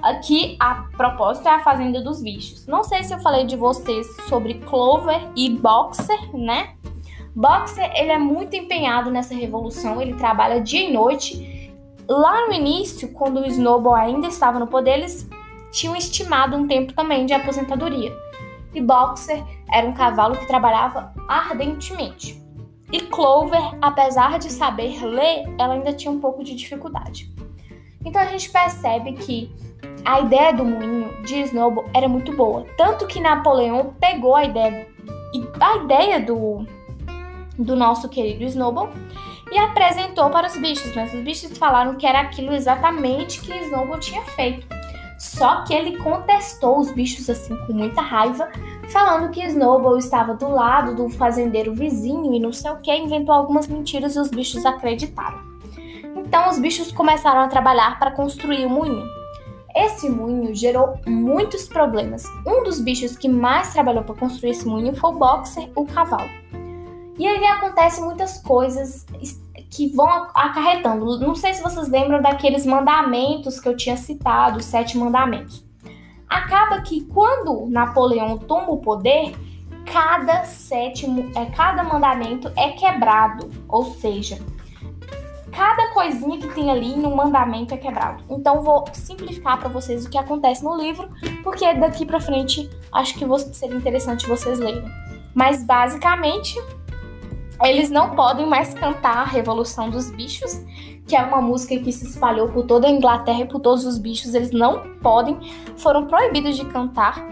Aqui, 0.03 0.57
a 0.59 0.87
propósito, 0.97 1.49
é 1.49 1.53
a 1.53 1.61
Fazenda 1.61 2.01
dos 2.01 2.23
Bichos. 2.23 2.67
Não 2.67 2.83
sei 2.83 3.05
se 3.05 3.13
eu 3.13 3.21
falei 3.21 3.45
de 3.45 3.57
vocês 3.57 4.07
sobre 4.29 4.55
Clover 4.55 5.21
e 5.37 5.51
Boxer, 5.51 6.35
né? 6.35 6.75
Boxer, 7.35 7.91
ele 7.95 8.11
é 8.11 8.19
muito 8.19 8.57
empenhado 8.57 9.11
nessa 9.11 9.35
revolução, 9.35 10.01
ele 10.01 10.15
trabalha 10.15 10.61
dia 10.61 10.89
e 10.89 10.93
noite. 10.93 11.73
Lá 12.09 12.47
no 12.47 12.53
início, 12.53 13.13
quando 13.13 13.41
o 13.41 13.47
Snowball 13.47 13.95
ainda 13.95 14.27
estava 14.27 14.59
no 14.59 14.67
poder, 14.67 14.99
eles 14.99 15.29
tinham 15.71 15.95
estimado 15.95 16.57
um 16.57 16.67
tempo 16.67 16.93
também 16.93 17.27
de 17.27 17.35
aposentadoria. 17.35 18.13
E 18.75 18.81
Boxer 18.81 19.45
era 19.71 19.87
um 19.87 19.93
cavalo 19.93 20.37
que 20.37 20.47
trabalhava 20.47 21.13
ardentemente. 21.29 22.41
E 22.91 23.01
Clover, 23.03 23.77
apesar 23.81 24.39
de 24.39 24.51
saber 24.51 25.05
ler, 25.05 25.45
ela 25.59 25.75
ainda 25.75 25.93
tinha 25.93 26.11
um 26.11 26.19
pouco 26.19 26.43
de 26.43 26.55
dificuldade. 26.55 27.33
Então 28.05 28.21
a 28.21 28.27
gente 28.27 28.51
percebe 28.51 29.13
que 29.13 29.53
a 30.05 30.21
ideia 30.21 30.53
do 30.53 30.65
moinho 30.65 31.23
de 31.23 31.41
Snowball 31.43 31.85
era 31.95 32.09
muito 32.09 32.35
boa. 32.35 32.67
Tanto 32.77 33.07
que 33.07 33.21
Napoleão 33.21 33.95
pegou 34.01 34.35
a 34.35 34.45
ideia, 34.45 34.89
a 35.61 35.77
ideia 35.77 36.21
do, 36.21 36.65
do 37.59 37.77
nosso 37.77 38.09
querido 38.09 38.45
Snowball 38.45 38.91
e 39.53 39.59
apresentou 39.59 40.31
para 40.31 40.47
os 40.47 40.57
bichos, 40.57 40.95
mas 40.95 41.13
os 41.13 41.21
bichos 41.21 41.59
falaram 41.59 41.97
que 41.97 42.07
era 42.07 42.21
aquilo 42.21 42.55
exatamente 42.55 43.41
que 43.41 43.53
Snowball 43.65 43.99
tinha 43.99 44.23
feito. 44.23 44.67
Só 45.19 45.65
que 45.65 45.75
ele 45.75 45.99
contestou 45.99 46.79
os 46.79 46.91
bichos 46.93 47.29
assim 47.29 47.55
com 47.67 47.75
muita 47.75 48.01
raiva, 48.01 48.51
falando 48.91 49.31
que 49.31 49.45
Snowball 49.45 49.99
estava 49.99 50.35
do 50.35 50.49
lado 50.49 50.95
do 50.95 51.11
fazendeiro 51.11 51.75
vizinho 51.75 52.33
e 52.33 52.41
não 52.41 52.53
sei 52.53 52.71
o 52.71 52.79
que, 52.79 52.95
inventou 52.95 53.35
algumas 53.35 53.69
mentiras 53.69 54.17
e 54.17 54.19
os 54.19 54.31
bichos 54.31 54.65
acreditaram. 54.65 55.50
Então 56.17 56.49
os 56.49 56.59
bichos 56.59 56.93
começaram 56.93 57.41
a 57.41 57.49
trabalhar 57.49 57.99
para 57.99 58.11
construir 58.11 58.67
o 58.67 58.71
moinho. 58.71 59.07
Esse 59.75 60.09
moinho 60.09 60.55
gerou 60.55 60.99
muitos 61.07 61.69
problemas. 61.69 62.25
Um 62.47 62.65
dos 62.65 62.81
bichos 62.81 63.17
que 63.17 63.29
mais 63.29 63.73
trabalhou 63.73 64.03
para 64.03 64.15
construir 64.15 64.51
esse 64.51 64.67
moinho 64.67 64.95
foi 64.97 65.11
o 65.11 65.19
boxer, 65.19 65.71
o 65.77 65.87
cavalo. 65.87 66.29
E 67.19 67.27
aí 67.27 67.45
acontece 67.45 68.01
muitas 68.01 68.39
coisas 68.43 69.07
que 69.71 69.89
vão 69.95 70.09
acarretando. 70.35 71.21
Não 71.21 71.35
sei 71.35 71.55
se 71.55 71.63
vocês 71.63 71.89
lembram 71.89 72.21
daqueles 72.21 72.67
mandamentos 72.67 73.61
que 73.61 73.69
eu 73.69 73.77
tinha 73.77 73.97
citado, 73.97 74.59
os 74.59 74.65
sete 74.65 74.99
mandamentos. 74.99 75.65
Acaba 76.29 76.81
que 76.81 77.03
quando 77.03 77.67
Napoleão 77.69 78.39
toma 78.39 78.71
o 78.71 78.79
poder, 78.79 79.37
cada 79.85 80.45
sétimo, 80.45 81.31
é, 81.37 81.47
cada 81.47 81.83
mandamento 81.85 82.51
é 82.57 82.71
quebrado, 82.71 83.51
ou 83.69 83.85
seja, 83.85 84.39
cada 85.53 85.89
coisinha 85.93 86.39
que 86.39 86.49
tem 86.55 86.71
ali 86.71 86.97
no 86.97 87.15
mandamento 87.15 87.75
é 87.75 87.77
quebrado. 87.77 88.25
Então 88.31 88.63
vou 88.63 88.85
simplificar 88.93 89.59
para 89.59 89.69
vocês 89.69 90.07
o 90.07 90.11
que 90.11 90.19
acontece 90.19 90.63
no 90.65 90.77
livro, 90.77 91.09
porque 91.43 91.73
daqui 91.75 92.07
para 92.07 92.21
frente 92.21 92.71
acho 92.93 93.15
que 93.15 93.25
seria 93.55 93.77
interessante 93.77 94.27
vocês 94.27 94.59
lerem. 94.59 94.85
Mas 95.35 95.63
basicamente 95.65 96.57
eles 97.63 97.91
não 97.91 98.15
podem 98.15 98.47
mais 98.47 98.73
cantar 98.73 99.19
a 99.19 99.25
Revolução 99.25 99.91
dos 99.91 100.11
Bichos, 100.11 100.65
que 101.07 101.15
é 101.15 101.23
uma 101.23 101.43
música 101.43 101.77
que 101.77 101.93
se 101.93 102.07
espalhou 102.07 102.49
por 102.49 102.65
toda 102.65 102.87
a 102.87 102.91
Inglaterra 102.91 103.41
e 103.41 103.45
por 103.47 103.61
todos 103.61 103.85
os 103.85 103.99
bichos. 103.99 104.33
Eles 104.33 104.51
não 104.51 104.97
podem, 105.03 105.39
foram 105.77 106.07
proibidos 106.07 106.57
de 106.57 106.65
cantar. 106.65 107.23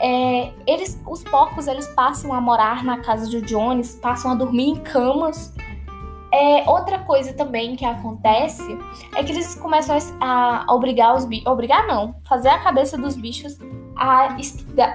É, 0.00 0.52
eles, 0.66 0.98
os 1.06 1.22
porcos, 1.22 1.66
eles 1.66 1.86
passam 1.88 2.32
a 2.32 2.40
morar 2.40 2.84
na 2.84 2.98
casa 2.98 3.28
de 3.28 3.42
Jones, 3.42 3.96
passam 3.96 4.30
a 4.30 4.34
dormir 4.34 4.68
em 4.68 4.76
camas 4.76 5.52
É, 6.32 6.68
outra 6.70 7.00
coisa 7.00 7.32
também 7.32 7.74
que 7.74 7.84
acontece 7.84 8.78
é 9.16 9.22
que 9.22 9.32
eles 9.32 9.54
começam 9.56 9.96
a, 10.20 10.64
obrigar 10.68 11.16
os 11.16 11.24
bichos. 11.24 11.46
Obrigar 11.46 11.86
não, 11.86 12.14
fazer 12.28 12.48
a 12.48 12.58
cabeça 12.58 12.96
dos 12.96 13.16
bichos 13.16 13.58
a 13.96 14.36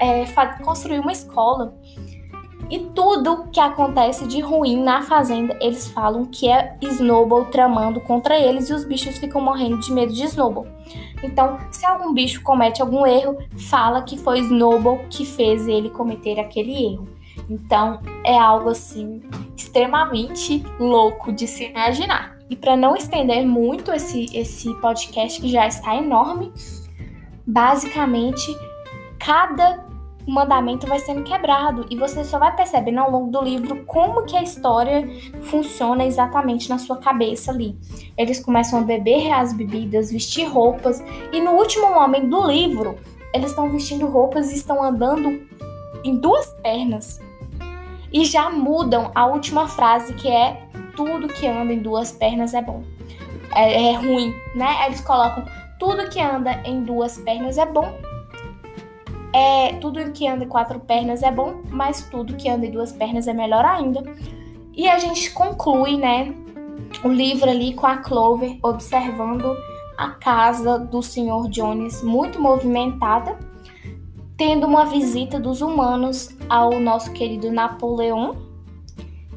é, 0.02 0.26
construir 0.64 1.00
uma 1.00 1.12
escola. 1.12 1.76
E 2.70 2.80
tudo 2.80 3.48
que 3.52 3.60
acontece 3.60 4.28
de 4.28 4.40
ruim 4.40 4.82
na 4.82 5.04
fazenda, 5.04 5.56
eles 5.62 5.88
falam 5.90 6.26
que 6.26 6.50
é 6.50 6.76
Snowball 6.82 7.46
tramando 7.46 8.02
contra 8.02 8.40
eles 8.40 8.70
e 8.70 8.74
os 8.74 8.84
bichos 8.84 9.20
ficam 9.20 9.40
morrendo 9.40 9.80
de 9.80 9.92
medo 9.92 10.12
de 10.12 10.24
Snowball. 10.24 10.66
Então, 11.24 11.60
se 11.70 11.86
algum 11.86 12.12
bicho 12.12 12.42
comete 12.42 12.82
algum 12.82 13.06
erro, 13.06 13.38
fala 13.70 14.02
que 14.02 14.18
foi 14.18 14.40
Snowball 14.40 15.00
que 15.10 15.26
fez 15.26 15.68
ele 15.68 15.92
cometer 15.92 16.40
aquele 16.40 16.94
erro. 16.94 17.15
Então, 17.50 18.00
é 18.24 18.38
algo 18.38 18.70
assim 18.70 19.22
extremamente 19.56 20.64
louco 20.80 21.32
de 21.32 21.48
se 21.48 21.66
imaginar. 21.66 22.38
E 22.50 22.56
para 22.56 22.76
não 22.76 22.96
estender 22.96 23.46
muito 23.46 23.92
esse, 23.92 24.26
esse 24.38 24.74
podcast 24.76 25.42
que 25.42 25.50
já 25.50 25.68
está 25.68 25.96
enorme, 25.96 26.54
basicamente 27.46 28.56
cada 29.20 29.84
mandamento 30.28 30.88
vai 30.88 31.00
sendo 31.00 31.24
quebrado 31.24 31.86
e 31.90 31.96
você 31.96 32.24
só 32.24 32.40
vai 32.40 32.56
percebendo 32.56 33.00
ao 33.00 33.12
longo 33.12 33.32
do 33.32 33.42
livro 33.44 33.86
como 33.86 34.26
que 34.26 34.36
a 34.36 34.42
história 34.42 35.08
funciona 35.44 36.04
exatamente 36.04 36.68
na 36.70 36.80
sua 36.80 36.98
cabeça 36.98 37.52
ali. 37.52 37.78
Eles 38.18 38.40
começam 38.40 38.80
a 38.80 38.82
beber 38.82 39.32
as 39.32 39.54
bebidas, 39.54 40.12
vestir 40.12 40.46
roupas 40.46 41.04
e 41.32 41.42
no 41.42 41.52
último 41.52 41.94
momento 41.94 42.28
do 42.28 42.48
livro 42.48 42.98
eles 43.34 43.52
estão 43.52 43.70
vestindo 43.70 44.08
roupas 44.08 44.52
e 44.52 44.56
estão 44.56 44.84
andando 44.84 45.48
em 46.04 46.16
duas 46.18 46.48
pernas 46.62 47.20
e 48.12 48.26
já 48.26 48.50
mudam 48.50 49.12
a 49.14 49.26
última 49.26 49.68
frase 49.68 50.14
que 50.14 50.28
é 50.30 50.68
tudo 50.96 51.28
que 51.28 51.48
anda 51.48 51.74
em 51.74 51.80
duas 51.80 52.12
pernas 52.12 52.54
é 52.54 52.62
bom. 52.62 52.84
É, 53.54 53.92
é 53.92 53.94
ruim, 53.94 54.34
né? 54.56 54.86
Eles 54.86 55.02
colocam 55.02 55.46
tudo 55.80 56.10
que 56.10 56.22
anda 56.22 56.62
em 56.64 56.84
duas 56.84 57.18
pernas 57.18 57.58
é 57.58 57.66
bom. 57.66 57.94
É, 59.34 59.74
tudo 59.82 60.12
que 60.12 60.28
anda 60.28 60.46
em 60.46 60.48
quatro 60.48 60.80
pernas 60.80 61.22
é 61.22 61.32
bom, 61.32 61.62
mas 61.70 62.08
tudo 62.10 62.36
que 62.36 62.50
anda 62.50 62.66
em 62.66 62.72
duas 62.72 62.92
pernas 62.94 63.28
é 63.28 63.34
melhor 63.34 63.66
ainda. 63.66 64.02
E 64.74 64.88
a 64.88 64.98
gente 64.98 65.32
conclui, 65.32 65.98
né, 65.98 66.34
o 67.04 67.10
livro 67.10 67.50
ali 67.50 67.74
com 67.74 67.86
a 67.86 67.98
Clover 67.98 68.58
observando 68.64 69.56
a 69.98 70.10
casa 70.10 70.80
do 70.80 71.02
Sr. 71.02 71.50
Jones 71.50 72.02
muito 72.02 72.42
movimentada 72.42 73.38
tendo 74.38 74.68
uma 74.68 74.86
visita 74.86 75.40
dos 75.40 75.62
humanos 75.62 76.30
ao 76.50 76.80
nosso 76.80 77.12
querido 77.12 77.52
Napoleão. 77.52 78.36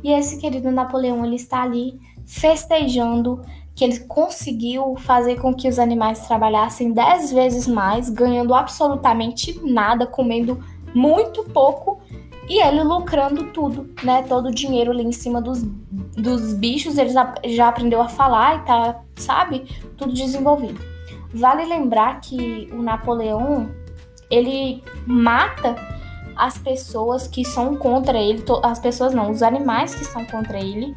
E 0.02 0.12
esse 0.12 0.38
querido 0.38 0.70
Napoleão 0.70 1.24
ele 1.24 1.36
está 1.36 1.62
ali 1.62 2.00
festejando 2.26 3.42
que 3.74 3.84
ele 3.84 4.00
conseguiu 4.00 4.96
fazer 4.96 5.40
com 5.40 5.54
que 5.54 5.68
os 5.68 5.78
animais 5.78 6.26
trabalhassem 6.26 6.92
dez 6.92 7.32
vezes 7.32 7.66
mais, 7.66 8.10
ganhando 8.10 8.52
absolutamente 8.52 9.60
nada, 9.62 10.04
comendo 10.06 10.62
muito 10.92 11.44
pouco 11.44 12.00
e 12.48 12.60
ele 12.60 12.82
lucrando 12.82 13.52
tudo, 13.52 13.90
né? 14.02 14.22
Todo 14.22 14.48
o 14.48 14.54
dinheiro 14.54 14.90
ali 14.90 15.04
em 15.04 15.12
cima 15.12 15.40
dos, 15.40 15.62
dos 15.62 16.54
bichos, 16.54 16.96
ele 16.96 17.10
já, 17.10 17.34
já 17.44 17.68
aprendeu 17.68 18.00
a 18.00 18.08
falar 18.08 18.56
e 18.56 18.64
tá, 18.64 19.00
sabe? 19.14 19.64
Tudo 19.96 20.12
desenvolvido. 20.12 20.80
Vale 21.32 21.64
lembrar 21.66 22.20
que 22.20 22.68
o 22.72 22.82
Napoleão, 22.82 23.70
ele 24.30 24.82
mata 25.06 25.76
as 26.36 26.56
pessoas 26.56 27.26
que 27.26 27.44
são 27.44 27.76
contra 27.76 28.18
ele, 28.18 28.44
as 28.62 28.78
pessoas 28.78 29.12
não, 29.12 29.30
os 29.30 29.42
animais 29.42 29.94
que 29.94 30.04
são 30.04 30.24
contra 30.24 30.58
ele. 30.58 30.94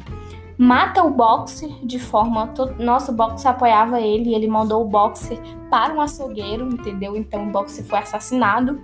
Mata 0.56 1.02
o 1.02 1.10
boxer 1.10 1.70
de 1.82 1.98
forma. 1.98 2.52
Nosso 2.78 3.12
boxer 3.12 3.50
apoiava 3.50 4.00
ele 4.00 4.30
e 4.30 4.34
ele 4.34 4.46
mandou 4.46 4.82
o 4.82 4.88
boxer 4.88 5.38
para 5.68 5.92
um 5.92 6.00
açougueiro, 6.00 6.68
entendeu? 6.68 7.16
Então 7.16 7.48
o 7.48 7.50
boxer 7.50 7.84
foi 7.84 7.98
assassinado. 7.98 8.80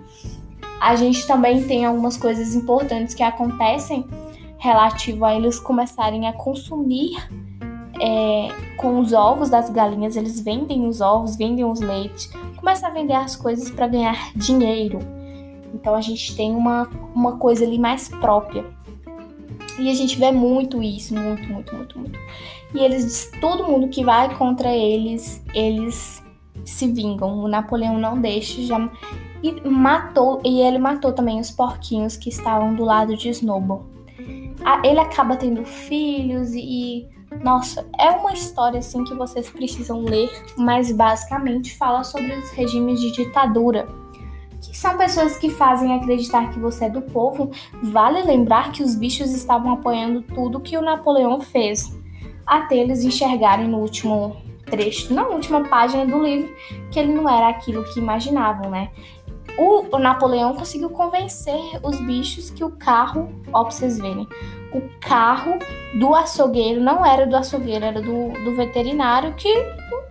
A 0.81 0.95
gente 0.95 1.25
também 1.25 1.65
tem 1.65 1.85
algumas 1.85 2.17
coisas 2.17 2.55
importantes 2.55 3.13
que 3.13 3.23
acontecem 3.23 4.05
relativo 4.57 5.23
a 5.23 5.33
eles 5.33 5.59
começarem 5.59 6.27
a 6.27 6.33
consumir 6.33 7.15
é, 7.99 8.49
com 8.77 8.99
os 8.99 9.13
ovos 9.13 9.49
das 9.49 9.69
galinhas, 9.69 10.15
eles 10.15 10.39
vendem 10.39 10.87
os 10.87 11.01
ovos, 11.01 11.35
vendem 11.35 11.65
os 11.65 11.81
leites, 11.81 12.31
começa 12.55 12.87
a 12.87 12.89
vender 12.89 13.13
as 13.13 13.35
coisas 13.35 13.69
para 13.69 13.87
ganhar 13.87 14.31
dinheiro. 14.35 14.99
Então 15.73 15.95
a 15.95 16.01
gente 16.01 16.35
tem 16.35 16.55
uma, 16.55 16.89
uma 17.13 17.37
coisa 17.37 17.65
ali 17.65 17.77
mais 17.77 18.09
própria. 18.09 18.65
E 19.77 19.89
a 19.89 19.93
gente 19.93 20.17
vê 20.17 20.31
muito 20.31 20.81
isso, 20.81 21.13
muito, 21.13 21.47
muito, 21.47 21.75
muito, 21.75 21.99
muito. 21.99 22.19
E 22.73 22.79
eles, 22.79 23.31
todo 23.39 23.65
mundo 23.65 23.87
que 23.87 24.03
vai 24.03 24.35
contra 24.35 24.75
eles, 24.75 25.41
eles 25.53 26.21
se 26.65 26.87
vingam. 26.91 27.39
O 27.39 27.47
Napoleão 27.47 27.97
não 27.97 28.19
deixa, 28.19 28.61
já 28.61 28.89
e 29.41 29.69
matou, 29.69 30.41
e 30.43 30.61
ele 30.61 30.77
matou 30.77 31.13
também 31.13 31.39
os 31.39 31.49
porquinhos 31.49 32.17
que 32.17 32.29
estavam 32.29 32.75
do 32.75 32.83
lado 32.83 33.15
de 33.15 33.29
Snowball. 33.29 33.85
Ele 34.83 34.99
acaba 34.99 35.37
tendo 35.37 35.63
filhos 35.63 36.51
e 36.53 37.07
nossa, 37.43 37.87
é 37.97 38.09
uma 38.09 38.33
história 38.33 38.79
assim 38.79 39.03
que 39.03 39.13
vocês 39.13 39.49
precisam 39.49 40.01
ler, 40.01 40.29
mas 40.57 40.91
basicamente 40.91 41.77
fala 41.77 42.03
sobre 42.03 42.33
os 42.33 42.49
regimes 42.51 42.99
de 42.99 43.11
ditadura, 43.11 43.87
que 44.61 44.75
são 44.75 44.97
pessoas 44.97 45.37
que 45.37 45.49
fazem 45.49 45.93
acreditar 45.93 46.51
que 46.51 46.59
você 46.59 46.85
é 46.85 46.89
do 46.89 47.01
povo. 47.01 47.51
Vale 47.83 48.23
lembrar 48.23 48.71
que 48.71 48.83
os 48.83 48.95
bichos 48.95 49.31
estavam 49.31 49.73
apoiando 49.73 50.21
tudo 50.21 50.59
que 50.59 50.77
o 50.77 50.81
Napoleão 50.81 51.39
fez, 51.39 51.95
até 52.45 52.77
eles 52.77 53.03
enxergarem 53.03 53.67
no 53.67 53.77
último 53.77 54.37
trecho, 54.65 55.13
na 55.13 55.27
última 55.27 55.63
página 55.63 56.05
do 56.05 56.21
livro, 56.21 56.53
que 56.91 56.99
ele 56.99 57.13
não 57.13 57.29
era 57.29 57.49
aquilo 57.49 57.83
que 57.85 57.99
imaginavam, 57.99 58.69
né? 58.69 58.89
O, 59.57 59.95
o 59.95 59.99
Napoleão 59.99 60.55
conseguiu 60.55 60.89
convencer 60.89 61.59
os 61.83 61.99
bichos 62.05 62.49
que 62.49 62.63
o 62.63 62.71
carro, 62.71 63.29
ó, 63.51 63.63
pra 63.63 63.71
vocês 63.71 63.97
verem, 63.97 64.27
o 64.71 64.81
carro 64.99 65.57
do 65.95 66.13
açougueiro 66.13 66.81
não 66.81 67.05
era 67.05 67.25
do 67.25 67.35
açougueiro, 67.35 67.83
era 67.83 68.01
do, 68.01 68.29
do 68.43 68.55
veterinário, 68.55 69.33
que 69.33 69.51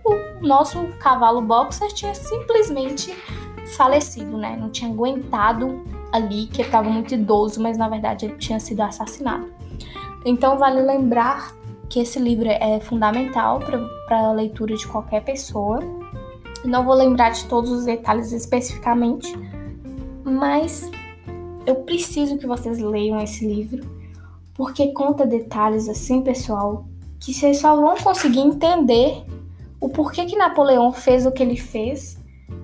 o, 0.03 0.11
o 0.11 0.47
nosso 0.47 0.85
cavalo 0.99 1.41
boxer 1.41 1.87
tinha 1.89 2.13
simplesmente 2.13 3.15
falecido, 3.77 4.37
né? 4.37 4.57
Não 4.59 4.69
tinha 4.69 4.91
aguentado 4.91 5.83
ali, 6.11 6.47
que 6.47 6.61
estava 6.61 6.89
muito 6.89 7.13
idoso, 7.13 7.61
mas 7.61 7.77
na 7.77 7.87
verdade 7.87 8.25
ele 8.25 8.35
tinha 8.37 8.59
sido 8.59 8.81
assassinado. 8.81 9.51
Então 10.25 10.57
vale 10.57 10.81
lembrar 10.81 11.53
que 11.87 11.99
esse 11.99 12.19
livro 12.19 12.47
é 12.47 12.79
fundamental 12.79 13.59
para 13.59 14.27
a 14.27 14.31
leitura 14.31 14.75
de 14.75 14.85
qualquer 14.87 15.23
pessoa. 15.23 15.79
Não 16.65 16.83
vou 16.83 16.93
lembrar 16.93 17.29
de 17.29 17.45
todos 17.45 17.71
os 17.71 17.85
detalhes 17.85 18.31
especificamente, 18.31 19.33
mas 20.23 20.91
eu 21.65 21.75
preciso 21.75 22.37
que 22.37 22.45
vocês 22.45 22.79
leiam 22.79 23.19
esse 23.21 23.47
livro 23.47 23.98
porque 24.59 24.87
conta 24.87 25.25
detalhes 25.25 25.87
assim, 25.87 26.21
pessoal, 26.21 26.83
que 27.17 27.33
vocês 27.33 27.61
só 27.61 27.77
vão 27.77 27.95
conseguir 27.95 28.41
entender 28.41 29.23
o 29.79 29.87
porquê 29.87 30.25
que 30.25 30.35
Napoleão 30.35 30.91
fez 30.91 31.25
o 31.25 31.31
que 31.31 31.41
ele 31.41 31.55
fez 31.55 32.17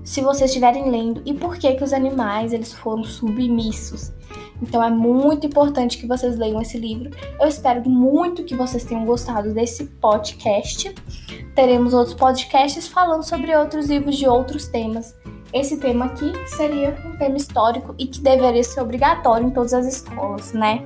se 0.04 0.20
vocês 0.20 0.50
estiverem 0.50 0.92
lendo 0.92 1.22
e 1.26 1.34
por 1.34 1.56
que 1.56 1.74
que 1.74 1.86
os 1.86 1.94
animais 1.94 2.52
eles 2.52 2.74
foram 2.74 3.06
submissos. 3.06 4.12
Então 4.62 4.84
é 4.84 4.90
muito 4.90 5.48
importante 5.48 5.98
que 5.98 6.06
vocês 6.06 6.38
leiam 6.38 6.62
esse 6.62 6.78
livro. 6.78 7.12
Eu 7.40 7.48
espero 7.48 7.90
muito 7.90 8.44
que 8.44 8.56
vocês 8.56 8.84
tenham 8.84 9.06
gostado 9.06 9.54
desse 9.54 9.86
podcast. 9.86 10.94
Teremos 11.56 11.94
outros 11.94 12.14
podcasts 12.14 12.90
falando 12.90 13.24
sobre 13.24 13.56
outros 13.56 13.88
livros 13.88 14.18
de 14.18 14.28
outros 14.28 14.68
temas. 14.68 15.16
Esse 15.54 15.78
tema 15.78 16.08
aqui 16.08 16.34
seria 16.46 17.02
um 17.06 17.16
tema 17.18 17.38
histórico 17.38 17.96
e 17.98 18.06
que 18.06 18.20
deveria 18.20 18.66
ser 18.66 18.82
obrigatório 18.82 19.48
em 19.48 19.52
todas 19.52 19.74
as 19.74 19.86
escolas, 19.86 20.52
né? 20.52 20.84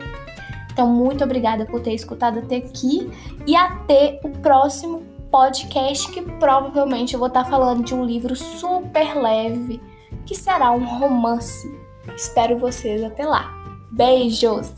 Então, 0.79 0.89
muito 0.89 1.25
obrigada 1.25 1.65
por 1.65 1.81
ter 1.81 1.93
escutado 1.93 2.39
até 2.39 2.55
aqui 2.55 3.11
e 3.45 3.53
até 3.53 4.17
o 4.23 4.29
próximo 4.29 5.03
podcast 5.29 6.09
que 6.09 6.21
provavelmente 6.21 7.13
eu 7.13 7.19
vou 7.19 7.27
estar 7.27 7.43
falando 7.43 7.83
de 7.83 7.93
um 7.93 8.05
livro 8.05 8.33
super 8.33 9.13
leve 9.13 9.81
que 10.25 10.33
será 10.33 10.71
um 10.71 10.85
romance. 10.85 11.67
Espero 12.15 12.57
vocês 12.57 13.03
até 13.03 13.25
lá. 13.25 13.51
Beijos! 13.91 14.71